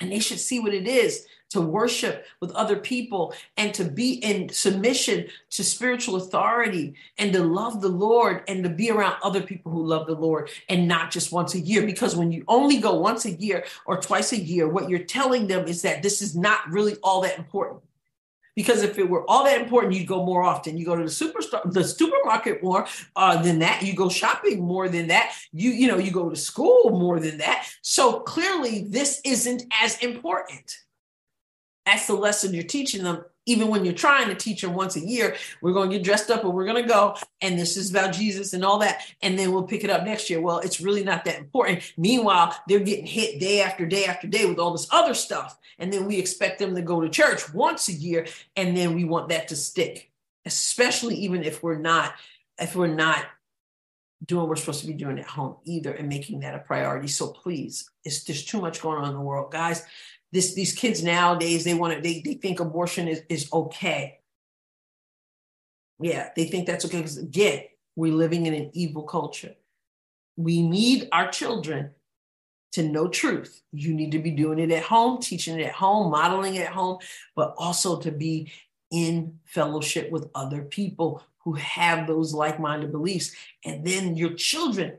and 0.00 0.10
they 0.10 0.18
should 0.18 0.40
see 0.40 0.60
what 0.60 0.74
it 0.74 0.88
is 0.88 1.26
to 1.52 1.60
worship 1.60 2.26
with 2.40 2.50
other 2.52 2.76
people 2.76 3.34
and 3.56 3.72
to 3.74 3.84
be 3.84 4.14
in 4.14 4.48
submission 4.48 5.26
to 5.50 5.64
spiritual 5.64 6.16
authority 6.16 6.94
and 7.18 7.32
to 7.32 7.42
love 7.42 7.80
the 7.80 7.88
Lord 7.88 8.42
and 8.48 8.64
to 8.64 8.70
be 8.70 8.90
around 8.90 9.16
other 9.22 9.42
people 9.42 9.72
who 9.72 9.86
love 9.86 10.06
the 10.06 10.14
Lord 10.14 10.50
and 10.68 10.88
not 10.88 11.10
just 11.10 11.32
once 11.32 11.54
a 11.54 11.60
year. 11.60 11.86
Because 11.86 12.16
when 12.16 12.32
you 12.32 12.44
only 12.48 12.78
go 12.78 12.94
once 12.94 13.24
a 13.24 13.32
year 13.32 13.64
or 13.86 14.00
twice 14.00 14.32
a 14.32 14.38
year, 14.38 14.68
what 14.68 14.88
you're 14.88 15.00
telling 15.00 15.46
them 15.46 15.66
is 15.66 15.82
that 15.82 16.02
this 16.02 16.20
is 16.22 16.36
not 16.36 16.68
really 16.70 16.96
all 17.02 17.20
that 17.22 17.38
important. 17.38 17.82
Because 18.54 18.82
if 18.82 18.98
it 18.98 19.08
were 19.08 19.28
all 19.30 19.44
that 19.44 19.60
important, 19.60 19.94
you'd 19.94 20.06
go 20.06 20.24
more 20.24 20.42
often. 20.42 20.76
You 20.76 20.84
go 20.84 20.96
to 20.96 21.04
the 21.04 21.08
superstar, 21.08 21.72
the 21.72 21.84
supermarket 21.84 22.62
more 22.62 22.86
uh, 23.16 23.42
than 23.42 23.60
that. 23.60 23.82
You 23.82 23.94
go 23.94 24.08
shopping 24.08 24.60
more 24.60 24.88
than 24.88 25.08
that. 25.08 25.34
You 25.52 25.70
you 25.70 25.88
know 25.88 25.98
you 25.98 26.10
go 26.10 26.28
to 26.28 26.36
school 26.36 26.90
more 26.90 27.18
than 27.18 27.38
that. 27.38 27.66
So 27.80 28.20
clearly, 28.20 28.86
this 28.88 29.20
isn't 29.24 29.64
as 29.82 29.98
important. 29.98 30.76
That's 31.86 32.06
the 32.06 32.14
lesson 32.14 32.54
you're 32.54 32.62
teaching 32.62 33.02
them 33.02 33.24
even 33.46 33.68
when 33.68 33.84
you're 33.84 33.94
trying 33.94 34.28
to 34.28 34.34
teach 34.34 34.62
them 34.62 34.74
once 34.74 34.96
a 34.96 35.00
year, 35.00 35.36
we're 35.60 35.72
going 35.72 35.90
to 35.90 35.96
get 35.96 36.04
dressed 36.04 36.30
up 36.30 36.44
and 36.44 36.52
we're 36.52 36.64
going 36.64 36.82
to 36.82 36.88
go. 36.88 37.16
And 37.40 37.58
this 37.58 37.76
is 37.76 37.90
about 37.90 38.12
Jesus 38.12 38.52
and 38.52 38.64
all 38.64 38.78
that. 38.78 39.02
And 39.20 39.38
then 39.38 39.52
we'll 39.52 39.64
pick 39.64 39.84
it 39.84 39.90
up 39.90 40.04
next 40.04 40.30
year. 40.30 40.40
Well, 40.40 40.58
it's 40.60 40.80
really 40.80 41.02
not 41.02 41.24
that 41.24 41.38
important. 41.38 41.92
Meanwhile, 41.96 42.56
they're 42.68 42.78
getting 42.78 43.06
hit 43.06 43.40
day 43.40 43.60
after 43.60 43.84
day 43.84 44.04
after 44.04 44.28
day 44.28 44.46
with 44.46 44.58
all 44.58 44.72
this 44.72 44.88
other 44.92 45.14
stuff. 45.14 45.58
And 45.78 45.92
then 45.92 46.06
we 46.06 46.18
expect 46.18 46.58
them 46.58 46.74
to 46.74 46.82
go 46.82 47.00
to 47.00 47.08
church 47.08 47.52
once 47.52 47.88
a 47.88 47.92
year. 47.92 48.26
And 48.56 48.76
then 48.76 48.94
we 48.94 49.04
want 49.04 49.30
that 49.30 49.48
to 49.48 49.56
stick, 49.56 50.10
especially 50.46 51.16
even 51.16 51.42
if 51.42 51.62
we're 51.62 51.78
not, 51.78 52.14
if 52.58 52.76
we're 52.76 52.86
not 52.86 53.24
doing 54.24 54.42
what 54.42 54.50
we're 54.50 54.56
supposed 54.56 54.82
to 54.82 54.86
be 54.86 54.92
doing 54.92 55.18
at 55.18 55.26
home 55.26 55.56
either 55.64 55.92
and 55.92 56.08
making 56.08 56.40
that 56.40 56.54
a 56.54 56.60
priority. 56.60 57.08
So 57.08 57.26
please, 57.26 57.90
it's 58.04 58.22
there's 58.22 58.44
too 58.44 58.60
much 58.60 58.80
going 58.80 58.98
on 58.98 59.08
in 59.08 59.14
the 59.14 59.20
world. 59.20 59.50
Guys, 59.50 59.84
this 60.32 60.54
these 60.54 60.72
kids 60.72 61.02
nowadays 61.02 61.64
they 61.64 61.74
want 61.74 61.94
to 61.94 62.00
they, 62.00 62.20
they 62.24 62.34
think 62.34 62.60
abortion 62.60 63.08
is, 63.08 63.22
is 63.28 63.48
okay. 63.52 64.18
Yeah 66.00 66.30
they 66.34 66.44
think 66.46 66.66
that's 66.66 66.84
okay 66.84 66.98
because 66.98 67.18
again 67.18 67.64
we're 67.94 68.12
living 68.12 68.46
in 68.46 68.54
an 68.54 68.70
evil 68.72 69.02
culture. 69.02 69.54
We 70.36 70.62
need 70.62 71.08
our 71.12 71.30
children 71.30 71.90
to 72.72 72.82
know 72.82 73.06
truth. 73.06 73.62
You 73.72 73.92
need 73.92 74.12
to 74.12 74.18
be 74.18 74.30
doing 74.30 74.58
it 74.58 74.70
at 74.70 74.82
home 74.82 75.20
teaching 75.20 75.60
it 75.60 75.66
at 75.66 75.72
home 75.72 76.10
modeling 76.10 76.54
it 76.54 76.66
at 76.66 76.72
home 76.72 76.98
but 77.36 77.54
also 77.58 78.00
to 78.00 78.10
be 78.10 78.50
in 78.90 79.38
fellowship 79.44 80.10
with 80.10 80.30
other 80.34 80.62
people 80.62 81.22
who 81.44 81.54
have 81.54 82.06
those 82.06 82.32
like-minded 82.32 82.92
beliefs. 82.92 83.32
And 83.64 83.84
then 83.84 84.16
your 84.16 84.34
children 84.34 84.98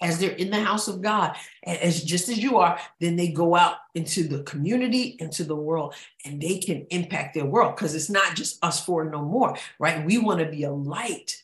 as 0.00 0.18
they're 0.18 0.30
in 0.30 0.50
the 0.50 0.60
house 0.60 0.88
of 0.88 1.02
God, 1.02 1.36
as 1.64 2.02
just 2.02 2.28
as 2.28 2.38
you 2.38 2.58
are, 2.58 2.78
then 3.00 3.16
they 3.16 3.28
go 3.28 3.54
out 3.54 3.76
into 3.94 4.24
the 4.24 4.42
community, 4.44 5.16
into 5.20 5.44
the 5.44 5.56
world, 5.56 5.94
and 6.24 6.40
they 6.40 6.58
can 6.58 6.86
impact 6.90 7.34
their 7.34 7.44
world 7.44 7.76
because 7.76 7.94
it's 7.94 8.10
not 8.10 8.34
just 8.34 8.62
us 8.64 8.84
four 8.84 9.04
no 9.04 9.22
more, 9.22 9.56
right? 9.78 10.04
We 10.04 10.18
want 10.18 10.40
to 10.40 10.46
be 10.46 10.64
a 10.64 10.72
light. 10.72 11.42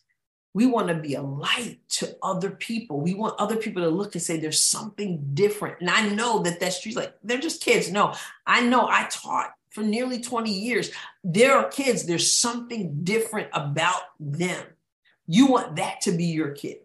We 0.55 0.64
want 0.64 0.88
to 0.88 0.95
be 0.95 1.14
a 1.14 1.23
light 1.23 1.81
to 1.88 2.16
other 2.23 2.51
people. 2.51 3.01
We 3.01 3.12
want 3.12 3.38
other 3.38 3.57
people 3.57 3.83
to 3.83 3.90
look 3.90 4.14
and 4.14 4.23
say 4.23 4.40
there's 4.40 4.62
something 4.62 5.23
different. 5.35 5.81
And 5.81 5.90
I 5.90 6.09
know 6.09 6.42
that 6.45 6.59
that's 6.59 6.81
true. 6.81 6.92
Like 6.92 7.14
they're 7.23 7.38
just 7.38 7.62
kids. 7.62 7.90
No, 7.90 8.14
I 8.47 8.62
know 8.62 8.87
I 8.88 9.07
taught 9.11 9.53
for 9.69 9.83
nearly 9.83 10.19
20 10.19 10.51
years. 10.51 10.90
There 11.23 11.55
are 11.59 11.69
kids, 11.69 12.07
there's 12.07 12.33
something 12.33 13.05
different 13.05 13.51
about 13.53 14.01
them. 14.19 14.64
You 15.27 15.49
want 15.49 15.77
that 15.77 16.01
to 16.03 16.12
be 16.12 16.25
your 16.25 16.53
kid 16.53 16.79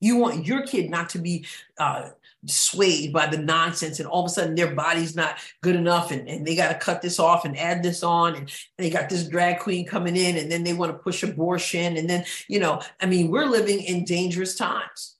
you 0.00 0.16
want 0.16 0.46
your 0.46 0.62
kid 0.66 0.90
not 0.90 1.08
to 1.10 1.18
be 1.18 1.46
uh, 1.78 2.10
swayed 2.46 3.12
by 3.12 3.26
the 3.26 3.38
nonsense 3.38 3.98
and 3.98 4.08
all 4.08 4.24
of 4.24 4.26
a 4.26 4.28
sudden 4.32 4.54
their 4.54 4.74
body's 4.74 5.16
not 5.16 5.38
good 5.62 5.74
enough 5.74 6.10
and, 6.10 6.28
and 6.28 6.46
they 6.46 6.54
got 6.54 6.68
to 6.68 6.78
cut 6.78 7.02
this 7.02 7.18
off 7.18 7.44
and 7.44 7.58
add 7.58 7.82
this 7.82 8.02
on 8.02 8.36
and 8.36 8.50
they 8.78 8.90
got 8.90 9.08
this 9.08 9.26
drag 9.26 9.58
queen 9.58 9.86
coming 9.86 10.16
in 10.16 10.36
and 10.36 10.50
then 10.50 10.62
they 10.62 10.72
want 10.72 10.92
to 10.92 10.98
push 10.98 11.22
abortion 11.22 11.96
and 11.96 12.08
then 12.08 12.24
you 12.48 12.58
know 12.58 12.80
i 13.00 13.06
mean 13.06 13.30
we're 13.30 13.46
living 13.46 13.82
in 13.82 14.04
dangerous 14.04 14.54
times. 14.54 15.14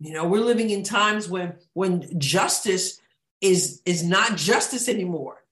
You 0.00 0.12
know 0.12 0.26
we're 0.26 0.44
living 0.44 0.70
in 0.70 0.82
times 0.82 1.28
when 1.28 1.54
when 1.74 2.20
justice 2.20 3.00
is 3.40 3.82
is 3.84 4.04
not 4.04 4.36
justice 4.36 4.88
anymore. 4.88 5.42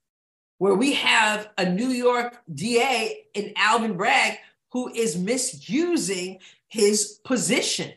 Where 0.59 0.75
we 0.75 0.95
have 0.95 1.51
a 1.59 1.69
new 1.69 1.89
york 1.89 2.41
da 2.53 3.25
in 3.35 3.53
alvin 3.57 3.97
bragg 3.97 4.39
who 4.73 4.93
is 4.93 5.17
misusing 5.19 6.39
his 6.69 7.21
position 7.25 7.93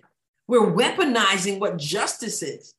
we're 0.49 0.71
weaponizing 0.71 1.59
what 1.59 1.77
justice 1.77 2.41
is. 2.41 2.73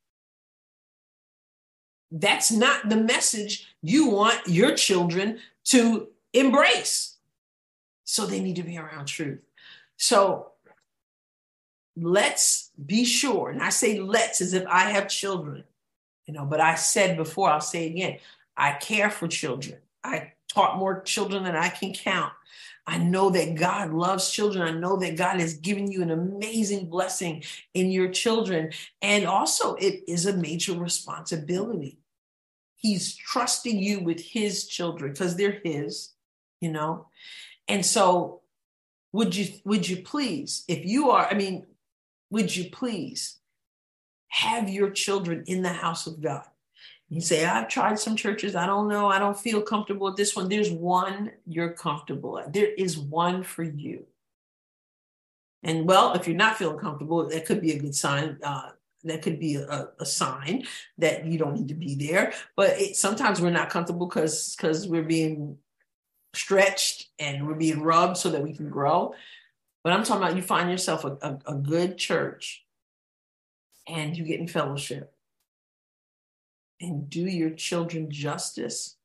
That's 2.11 2.51
not 2.51 2.89
the 2.89 2.97
message 2.97 3.73
you 3.81 4.09
want 4.09 4.41
your 4.49 4.75
children 4.75 5.39
to 5.67 6.09
embrace. 6.33 7.17
So 8.03 8.27
they 8.27 8.41
need 8.41 8.57
to 8.57 8.65
be 8.65 8.77
around 8.77 9.07
truth. 9.07 9.39
So 9.99 10.49
let's 11.97 12.71
be 12.85 13.05
sure, 13.05 13.51
and 13.51 13.63
I 13.63 13.69
say 13.69 14.01
let's 14.01 14.41
as 14.41 14.53
if 14.53 14.67
I 14.67 14.91
have 14.91 15.07
children, 15.09 15.63
you 16.27 16.35
know, 16.35 16.45
but 16.45 16.61
I 16.61 16.75
said 16.75 17.17
before, 17.17 17.51
I'll 17.51 17.61
say 17.61 17.87
again, 17.87 18.19
I 18.57 18.73
care 18.73 19.11
for 19.11 19.29
children. 19.29 19.79
I 20.03 20.33
taught 20.53 20.77
more 20.77 21.03
children 21.03 21.45
than 21.45 21.55
I 21.55 21.69
can 21.69 21.93
count. 21.93 22.33
I 22.91 22.99
know 22.99 23.31
that 23.31 23.55
God 23.55 23.93
loves 23.93 24.31
children. 24.31 24.67
I 24.67 24.79
know 24.79 24.97
that 24.97 25.17
God 25.17 25.39
has 25.39 25.55
given 25.55 25.91
you 25.91 26.03
an 26.03 26.11
amazing 26.11 26.91
blessing 26.91 27.45
in 27.73 27.91
your 27.91 28.11
children. 28.11 28.73
And 29.01 29.27
also, 29.27 29.77
it 29.77 30.03
is 30.09 30.27
a 30.27 30.37
major 30.37 30.75
responsibility. 30.75 32.01
He's 32.75 33.15
trusting 33.15 33.79
you 33.79 34.01
with 34.01 34.21
his 34.21 34.67
children 34.67 35.13
because 35.13 35.37
they're 35.37 35.61
his, 35.63 36.11
you 36.61 36.73
know? 36.73 37.07
And 37.69 37.87
so, 37.87 38.41
would 39.13 39.35
you 39.35 39.49
would 39.65 39.89
you 39.89 39.99
please 39.99 40.65
if 40.69 40.85
you 40.85 41.11
are 41.11 41.27
i 41.27 41.35
mean 41.35 41.67
would 42.31 42.55
you 42.55 42.71
please 42.71 43.39
have 44.29 44.69
your 44.69 44.91
children 44.91 45.43
in 45.47 45.63
the 45.63 45.73
house 45.73 46.07
of 46.07 46.21
god 46.21 46.47
you 47.11 47.21
say, 47.21 47.45
I've 47.45 47.69
tried 47.69 47.99
some 47.99 48.15
churches. 48.15 48.55
I 48.55 48.67
don't 48.67 48.89
know. 48.89 49.09
I 49.09 49.19
don't 49.19 49.39
feel 49.39 49.61
comfortable 49.61 50.07
with 50.07 50.17
this 50.17 50.37
one. 50.37 50.49
There's 50.49 50.71
one 50.71 51.33
you're 51.45 51.73
comfortable 51.73 52.39
at. 52.39 52.53
There 52.53 52.73
is 52.73 52.97
one 52.97 53.43
for 53.43 53.65
you. 53.65 54.07
And 55.65 55.87
well, 55.87 56.15
if 56.15 56.29
you're 56.29 56.37
not 56.37 56.57
feeling 56.57 56.79
comfortable, 56.79 57.29
that 57.29 57.47
could 57.47 57.61
be 57.61 57.73
a 57.73 57.79
good 57.79 57.97
sign. 57.97 58.39
Uh, 58.43 58.71
that 59.03 59.23
could 59.23 59.41
be 59.41 59.57
a, 59.57 59.89
a, 59.99 60.07
sign 60.07 60.67
that 60.99 61.25
you 61.25 61.39
don't 61.39 61.55
need 61.55 61.69
to 61.69 61.75
be 61.75 61.95
there. 61.95 62.33
But 62.55 62.79
it, 62.79 62.97
sometimes 62.97 63.41
we're 63.41 63.51
not 63.51 63.71
comfortable 63.71 64.07
because 64.07 64.55
because 64.55 64.87
we're 64.87 65.03
being 65.03 65.57
stretched 66.35 67.09
and 67.19 67.47
we're 67.47 67.55
being 67.55 67.83
rubbed 67.83 68.19
so 68.19 68.31
that 68.31 68.43
we 68.43 68.55
can 68.55 68.69
grow. 68.69 69.15
But 69.83 69.95
I'm 69.95 70.05
talking 70.05 70.23
about 70.23 70.37
you 70.37 70.43
find 70.43 70.71
yourself 70.71 71.05
a, 71.05 71.19
a, 71.23 71.39
a 71.47 71.55
good 71.55 71.99
church 71.99 72.65
and 73.89 74.17
you 74.17 74.25
get 74.25 74.39
in 74.39 74.47
fellowship 74.47 75.13
and 76.81 77.09
do 77.11 77.23
your 77.23 77.51
children 77.51 78.11
justice 78.11 78.97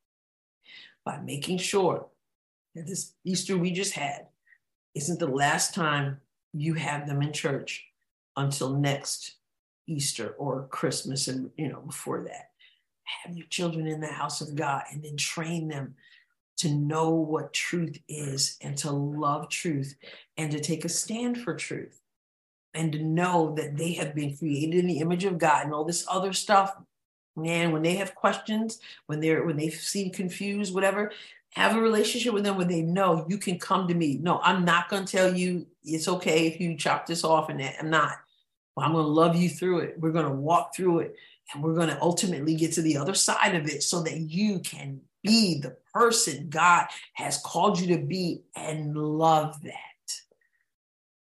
by 1.03 1.17
making 1.17 1.57
sure 1.57 2.07
that 2.73 2.87
this 2.87 3.13
Easter 3.23 3.57
we 3.57 3.71
just 3.71 3.93
had 3.93 4.27
isn't 4.93 5.19
the 5.19 5.27
last 5.27 5.73
time 5.73 6.19
you 6.53 6.73
have 6.73 7.07
them 7.07 7.21
in 7.21 7.33
church 7.33 7.85
until 8.37 8.77
next 8.77 9.35
Easter 9.87 10.29
or 10.37 10.67
Christmas 10.69 11.27
and 11.27 11.51
you 11.57 11.67
know 11.67 11.81
before 11.81 12.23
that. 12.23 12.51
Have 13.23 13.35
your 13.35 13.47
children 13.47 13.87
in 13.87 13.99
the 13.99 14.07
house 14.07 14.41
of 14.41 14.55
God 14.55 14.83
and 14.91 15.03
then 15.03 15.15
train 15.15 15.67
them 15.67 15.95
to 16.57 16.69
know 16.69 17.11
what 17.11 17.53
truth 17.53 17.99
is 18.07 18.57
and 18.61 18.77
to 18.77 18.91
love 18.91 19.49
truth 19.49 19.95
and 20.37 20.51
to 20.51 20.59
take 20.59 20.85
a 20.85 20.89
stand 20.89 21.37
for 21.37 21.53
truth 21.53 22.01
and 22.73 22.91
to 22.93 23.03
know 23.03 23.53
that 23.55 23.77
they 23.77 23.93
have 23.93 24.15
been 24.15 24.35
created 24.35 24.79
in 24.79 24.87
the 24.87 24.99
image 24.99 25.25
of 25.25 25.37
God 25.37 25.65
and 25.65 25.73
all 25.73 25.83
this 25.83 26.05
other 26.09 26.33
stuff. 26.33 26.75
Man, 27.35 27.71
when 27.71 27.81
they 27.81 27.95
have 27.95 28.15
questions, 28.15 28.79
when 29.07 29.19
they're 29.19 29.45
when 29.45 29.57
they 29.57 29.69
seem 29.69 30.11
confused, 30.11 30.73
whatever, 30.73 31.11
have 31.49 31.75
a 31.75 31.81
relationship 31.81 32.33
with 32.33 32.43
them 32.43 32.57
where 32.57 32.65
they 32.65 32.81
know 32.81 33.25
you 33.29 33.37
can 33.37 33.59
come 33.59 33.87
to 33.87 33.93
me. 33.93 34.19
No, 34.21 34.39
I'm 34.41 34.65
not 34.65 34.89
going 34.89 35.05
to 35.05 35.11
tell 35.11 35.35
you 35.35 35.65
it's 35.83 36.07
okay 36.07 36.47
if 36.47 36.59
you 36.59 36.77
chop 36.77 37.05
this 37.05 37.23
off 37.23 37.49
and 37.49 37.59
that. 37.59 37.75
I'm 37.79 37.89
not. 37.89 38.13
I'm 38.77 38.91
going 38.91 39.05
to 39.05 39.09
love 39.09 39.35
you 39.35 39.49
through 39.49 39.79
it. 39.79 39.95
We're 39.97 40.11
going 40.11 40.25
to 40.25 40.31
walk 40.31 40.75
through 40.75 40.99
it 40.99 41.15
and 41.53 41.63
we're 41.63 41.75
going 41.75 41.89
to 41.89 42.01
ultimately 42.01 42.55
get 42.55 42.73
to 42.73 42.81
the 42.81 42.97
other 42.97 43.13
side 43.13 43.55
of 43.55 43.67
it 43.67 43.83
so 43.83 44.01
that 44.03 44.19
you 44.19 44.59
can 44.59 44.99
be 45.23 45.59
the 45.59 45.77
person 45.93 46.49
God 46.49 46.87
has 47.13 47.37
called 47.37 47.79
you 47.79 47.95
to 47.95 48.01
be 48.01 48.43
and 48.55 48.95
love 48.95 49.61
that. 49.63 49.71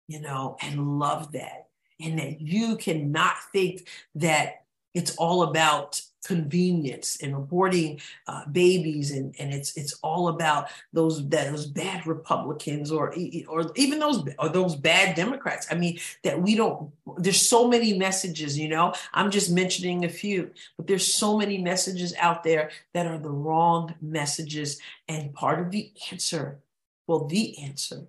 You 0.09 0.20
know, 0.20 0.57
and 0.61 0.98
love 0.98 1.32
that. 1.32 1.68
And 2.00 2.18
that 2.18 2.40
you 2.40 2.76
cannot 2.76 3.36
think 3.52 3.88
that 4.16 4.65
it's 4.97 5.14
all 5.16 5.42
about 5.42 6.01
convenience 6.24 7.18
and 7.22 7.34
aborting 7.34 8.03
uh, 8.26 8.44
babies 8.51 9.12
and, 9.12 9.32
and 9.38 9.53
it's 9.53 9.76
it's 9.76 9.92
all 10.03 10.28
about 10.28 10.68
those 10.92 11.28
those 11.28 11.66
bad 11.66 12.05
republicans 12.05 12.90
or 12.90 13.14
or 13.47 13.70
even 13.76 14.01
those 14.01 14.26
or 14.38 14.49
those 14.49 14.74
bad 14.74 15.14
democrats. 15.14 15.68
I 15.70 15.74
mean 15.76 16.01
that 16.24 16.40
we 16.40 16.57
don't 16.57 16.90
there's 17.18 17.47
so 17.47 17.68
many 17.68 17.97
messages 17.97 18.59
you 18.59 18.68
know? 18.68 18.94
I'm 19.14 19.30
just 19.30 19.53
mentioning 19.53 20.05
a 20.05 20.09
few 20.09 20.51
but 20.76 20.86
there's 20.86 21.07
so 21.07 21.36
many 21.36 21.59
messages 21.59 22.14
out 22.18 22.42
there 22.42 22.70
that 22.94 23.07
are 23.07 23.18
the 23.18 23.30
wrong 23.30 23.94
messages. 24.01 24.80
And 25.07 25.34
part 25.34 25.61
of 25.61 25.70
the 25.70 25.92
answer 26.11 26.59
well 27.07 27.26
the 27.26 27.59
answer 27.59 28.07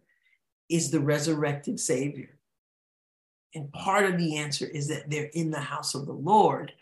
is 0.70 0.90
the 0.90 1.02
resurrected 1.02 1.80
savior 1.80 2.37
and 3.56 3.72
part 3.72 4.06
of 4.06 4.18
the 4.18 4.38
answer 4.38 4.66
is 4.66 4.88
that 4.90 5.10
they're 5.10 5.32
in 5.34 5.52
the 5.52 5.60
house 5.60 5.96
of 5.96 6.06
the 6.06 6.14
lord 6.14 6.74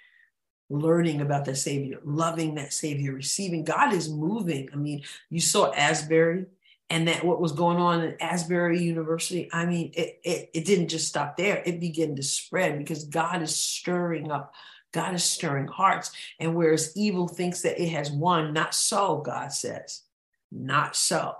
learning 0.69 1.21
about 1.21 1.45
that 1.45 1.57
Savior, 1.57 1.99
loving 2.03 2.55
that 2.55 2.73
Savior, 2.73 3.13
receiving. 3.13 3.63
God 3.63 3.93
is 3.93 4.09
moving. 4.09 4.69
I 4.73 4.75
mean, 4.75 5.03
you 5.29 5.39
saw 5.39 5.71
Asbury 5.71 6.45
and 6.89 7.07
that 7.07 7.23
what 7.23 7.41
was 7.41 7.51
going 7.51 7.77
on 7.77 8.01
at 8.01 8.21
Asbury 8.21 8.81
University. 8.81 9.49
I 9.51 9.65
mean, 9.65 9.91
it, 9.95 10.19
it, 10.23 10.49
it 10.53 10.65
didn't 10.65 10.89
just 10.89 11.07
stop 11.07 11.37
there, 11.37 11.61
it 11.65 11.79
began 11.79 12.15
to 12.15 12.23
spread 12.23 12.77
because 12.77 13.05
God 13.05 13.41
is 13.41 13.55
stirring 13.55 14.31
up. 14.31 14.53
God 14.91 15.13
is 15.13 15.25
stirring 15.25 15.67
hearts. 15.67 16.11
And 16.39 16.55
whereas 16.55 16.95
evil 16.95 17.27
thinks 17.27 17.61
that 17.63 17.81
it 17.81 17.89
has 17.89 18.09
won, 18.09 18.53
not 18.53 18.73
so, 18.73 19.17
God 19.17 19.51
says. 19.51 20.03
Not 20.51 20.95
so. 20.95 21.35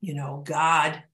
You 0.00 0.14
know, 0.14 0.42
God 0.44 1.04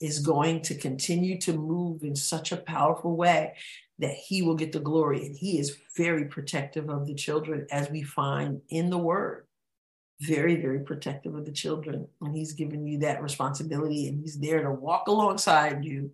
is 0.00 0.20
going 0.20 0.62
to 0.62 0.74
continue 0.74 1.38
to 1.40 1.52
move 1.52 2.02
in 2.02 2.14
such 2.14 2.52
a 2.52 2.56
powerful 2.56 3.16
way 3.16 3.54
that 3.98 4.14
he 4.14 4.42
will 4.42 4.54
get 4.54 4.72
the 4.72 4.80
glory. 4.80 5.26
And 5.26 5.36
he 5.36 5.58
is 5.58 5.76
very 5.96 6.26
protective 6.26 6.88
of 6.88 7.06
the 7.06 7.14
children, 7.14 7.66
as 7.70 7.90
we 7.90 8.02
find 8.02 8.60
in 8.68 8.90
the 8.90 8.98
word. 8.98 9.44
Very, 10.20 10.56
very 10.56 10.80
protective 10.80 11.34
of 11.34 11.44
the 11.44 11.52
children. 11.52 12.06
And 12.20 12.36
he's 12.36 12.52
given 12.52 12.86
you 12.86 12.98
that 12.98 13.22
responsibility 13.22 14.08
and 14.08 14.20
he's 14.20 14.38
there 14.38 14.62
to 14.62 14.70
walk 14.70 15.08
alongside 15.08 15.84
you. 15.84 16.10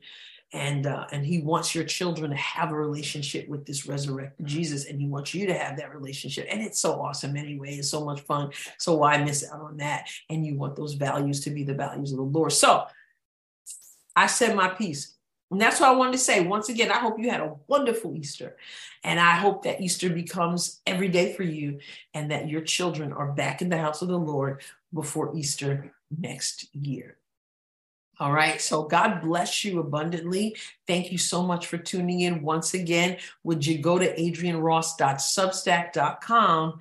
And, 0.53 0.87
uh, 0.87 1.07
and 1.11 1.27
he 1.27 1.41
wants 1.41 1.75
your 1.75 1.85
children 1.85 2.31
to 2.31 2.37
have 2.37 2.71
a 2.71 2.77
relationship 2.77 3.49
with 3.49 3.67
this 3.67 3.89
resurrected 3.89 4.47
Jesus, 4.47 4.85
and 4.85 5.01
he 5.01 5.09
wants 5.09 5.35
you 5.35 5.49
to 5.49 5.55
have 5.55 5.77
that 5.79 5.93
relationship. 5.93 6.47
And 6.49 6.63
it's 6.63 6.79
so 6.79 7.01
awesome 7.01 7.37
anyway. 7.37 7.75
It's 7.75 7.91
so 7.91 8.05
much 8.05 8.21
fun. 8.21 8.51
So 8.79 8.95
why 8.95 9.23
miss 9.25 9.45
out 9.51 9.61
on 9.61 9.79
that? 9.79 10.09
And 10.31 10.47
you 10.47 10.57
want 10.57 10.77
those 10.77 10.95
values 10.95 11.41
to 11.41 11.51
be 11.51 11.65
the 11.65 11.75
values 11.75 12.13
of 12.13 12.19
the 12.19 12.25
Lord. 12.25 12.53
So 12.53 12.85
I 14.17 14.27
said 14.27 14.57
my 14.57 14.69
piece. 14.69 15.15
And 15.51 15.61
that's 15.61 15.79
what 15.79 15.91
I 15.91 15.95
wanted 15.95 16.13
to 16.13 16.19
say. 16.19 16.41
Once 16.41 16.69
again, 16.69 16.91
I 16.91 16.99
hope 16.99 17.19
you 17.19 17.31
had 17.31 17.41
a 17.41 17.55
wonderful 17.69 18.17
Easter. 18.17 18.57
And 19.05 19.21
I 19.21 19.37
hope 19.37 19.63
that 19.65 19.81
Easter 19.81 20.11
becomes 20.11 20.81
every 20.87 21.09
day 21.09 21.35
for 21.35 21.45
you 21.45 21.79
and 22.13 22.31
that 22.31 22.49
your 22.49 22.63
children 22.63 23.13
are 23.13 23.33
back 23.33 23.63
in 23.63 23.69
the 23.69 23.79
house 23.79 24.03
of 24.03 24.09
the 24.09 24.19
Lord 24.19 24.63
before 24.93 25.37
Easter 25.37 25.93
next 26.11 26.75
year. 26.75 27.19
All 28.21 28.33
right. 28.33 28.61
So 28.61 28.85
God 28.85 29.23
bless 29.23 29.65
you 29.65 29.81
abundantly. 29.81 30.55
Thank 30.87 31.11
you 31.13 31.19
so 31.19 31.43
much 31.43 31.67
for 31.67 31.79
tuning 31.79 32.21
in 32.21 32.43
once 32.43 32.75
again. 32.75 33.17
Would 33.43 33.67
you 33.67 33.79
go 33.79 33.99
to 33.99 34.17
adrienneross.substack.com 34.17 36.79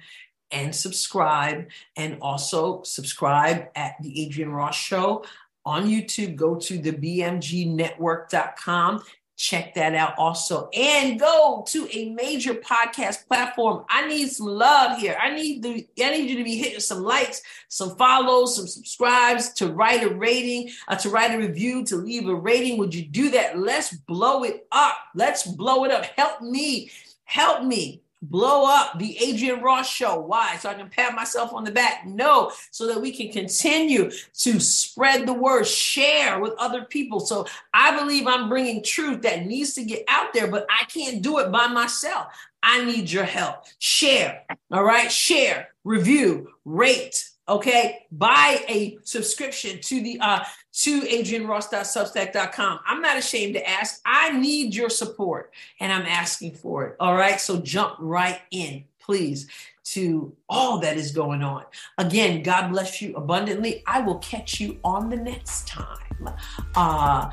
and 0.51 0.75
subscribe 0.75 1.69
and 1.97 2.19
also 2.21 2.83
subscribe 2.83 3.69
at 3.75 3.95
the 4.01 4.25
Adrienne 4.25 4.51
Ross 4.51 4.75
Show 4.75 5.25
on 5.65 5.87
YouTube, 5.87 6.35
go 6.35 6.55
to 6.55 6.77
the 6.77 6.91
bmgnetwork.com. 6.91 9.01
Check 9.35 9.73
that 9.73 9.95
out 9.95 10.13
also. 10.17 10.69
And 10.73 11.19
go 11.19 11.65
to 11.67 11.87
a 11.91 12.11
major 12.11 12.53
podcast 12.53 13.27
platform. 13.27 13.83
I 13.89 14.07
need 14.07 14.29
some 14.29 14.45
love 14.45 14.99
here. 14.99 15.17
I 15.19 15.33
need 15.33 15.63
the 15.63 15.87
I 16.01 16.11
need 16.11 16.29
you 16.29 16.37
to 16.37 16.43
be 16.43 16.57
hitting 16.57 16.79
some 16.79 17.01
likes, 17.01 17.41
some 17.67 17.95
follows, 17.95 18.55
some 18.55 18.67
subscribes, 18.67 19.51
to 19.53 19.73
write 19.73 20.03
a 20.03 20.13
rating, 20.13 20.69
uh, 20.87 20.97
to 20.97 21.09
write 21.09 21.33
a 21.33 21.39
review, 21.39 21.83
to 21.85 21.95
leave 21.95 22.27
a 22.27 22.35
rating. 22.35 22.77
Would 22.77 22.93
you 22.93 23.05
do 23.05 23.31
that? 23.31 23.57
Let's 23.57 23.95
blow 23.95 24.43
it 24.43 24.67
up. 24.71 24.97
Let's 25.15 25.47
blow 25.47 25.83
it 25.83 25.89
up. 25.91 26.05
Help 26.05 26.41
me. 26.41 26.91
Help 27.25 27.63
me 27.63 28.03
blow 28.23 28.65
up 28.65 28.97
the 28.97 29.17
Adrienne 29.21 29.61
Ross 29.61 29.89
show. 29.89 30.19
Why? 30.19 30.57
So 30.57 30.69
I 30.69 30.73
can 30.73 30.89
pat 30.89 31.13
myself 31.13 31.53
on 31.53 31.63
the 31.63 31.71
back? 31.71 32.05
No, 32.05 32.51
so 32.71 32.87
that 32.87 33.01
we 33.01 33.11
can 33.11 33.31
continue 33.31 34.09
to 34.09 34.59
spread 34.59 35.27
the 35.27 35.33
word, 35.33 35.67
share 35.67 36.39
with 36.39 36.53
other 36.57 36.85
people. 36.85 37.19
So 37.19 37.45
I 37.73 37.97
believe 37.97 38.25
I'm 38.27 38.49
bringing 38.49 38.83
truth 38.83 39.21
that 39.23 39.45
needs 39.45 39.73
to 39.75 39.83
get 39.83 40.05
out 40.07 40.33
there, 40.33 40.47
but 40.47 40.65
I 40.69 40.85
can't 40.85 41.21
do 41.21 41.39
it 41.39 41.51
by 41.51 41.67
myself. 41.67 42.27
I 42.61 42.85
need 42.85 43.11
your 43.11 43.25
help. 43.25 43.65
Share, 43.79 44.43
all 44.71 44.83
right? 44.83 45.11
Share, 45.11 45.69
review, 45.83 46.49
rate, 46.65 47.29
okay 47.45 47.99
buy 48.09 48.63
a 48.69 48.97
subscription 49.03 49.77
to 49.81 50.01
the 50.01 50.17
uh 50.21 50.39
to 50.73 51.01
adrienneross.substack.com 51.01 52.79
i'm 52.85 53.01
not 53.01 53.17
ashamed 53.17 53.53
to 53.53 53.69
ask. 53.69 54.01
I 54.05 54.37
need 54.37 54.73
your 54.73 54.89
support 54.89 55.53
and 55.79 55.91
i'm 55.91 56.05
asking 56.05 56.55
for 56.55 56.85
it. 56.87 56.95
All 56.99 57.15
right? 57.15 57.39
So 57.39 57.59
jump 57.59 57.95
right 57.99 58.39
in 58.51 58.85
please 58.99 59.47
to 59.83 60.33
all 60.47 60.79
that 60.79 60.97
is 60.97 61.11
going 61.11 61.43
on. 61.43 61.65
Again 61.97 62.41
god 62.41 62.71
bless 62.71 63.01
you 63.01 63.15
abundantly. 63.15 63.83
I 63.85 64.01
will 64.01 64.19
catch 64.19 64.59
you 64.59 64.79
on 64.83 65.09
the 65.09 65.17
next 65.17 65.67
time. 65.67 66.29
Uh 66.75 67.31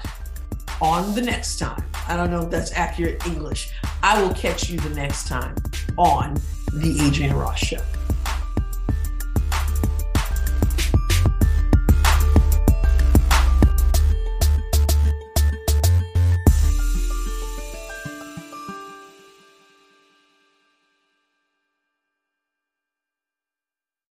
on 0.83 1.15
the 1.15 1.23
next 1.23 1.59
time. 1.59 1.85
I 2.09 2.17
don't 2.17 2.31
know 2.31 2.43
if 2.43 2.51
that's 2.51 2.73
accurate 2.73 3.27
english. 3.27 3.71
I 4.03 4.21
will 4.23 4.35
catch 4.35 4.69
you 4.71 4.79
the 4.81 4.95
next 4.95 5.29
time 5.29 5.55
on 5.97 6.35
the 6.73 7.01
Adrienne 7.07 7.35
ross 7.35 7.59
show 7.59 7.83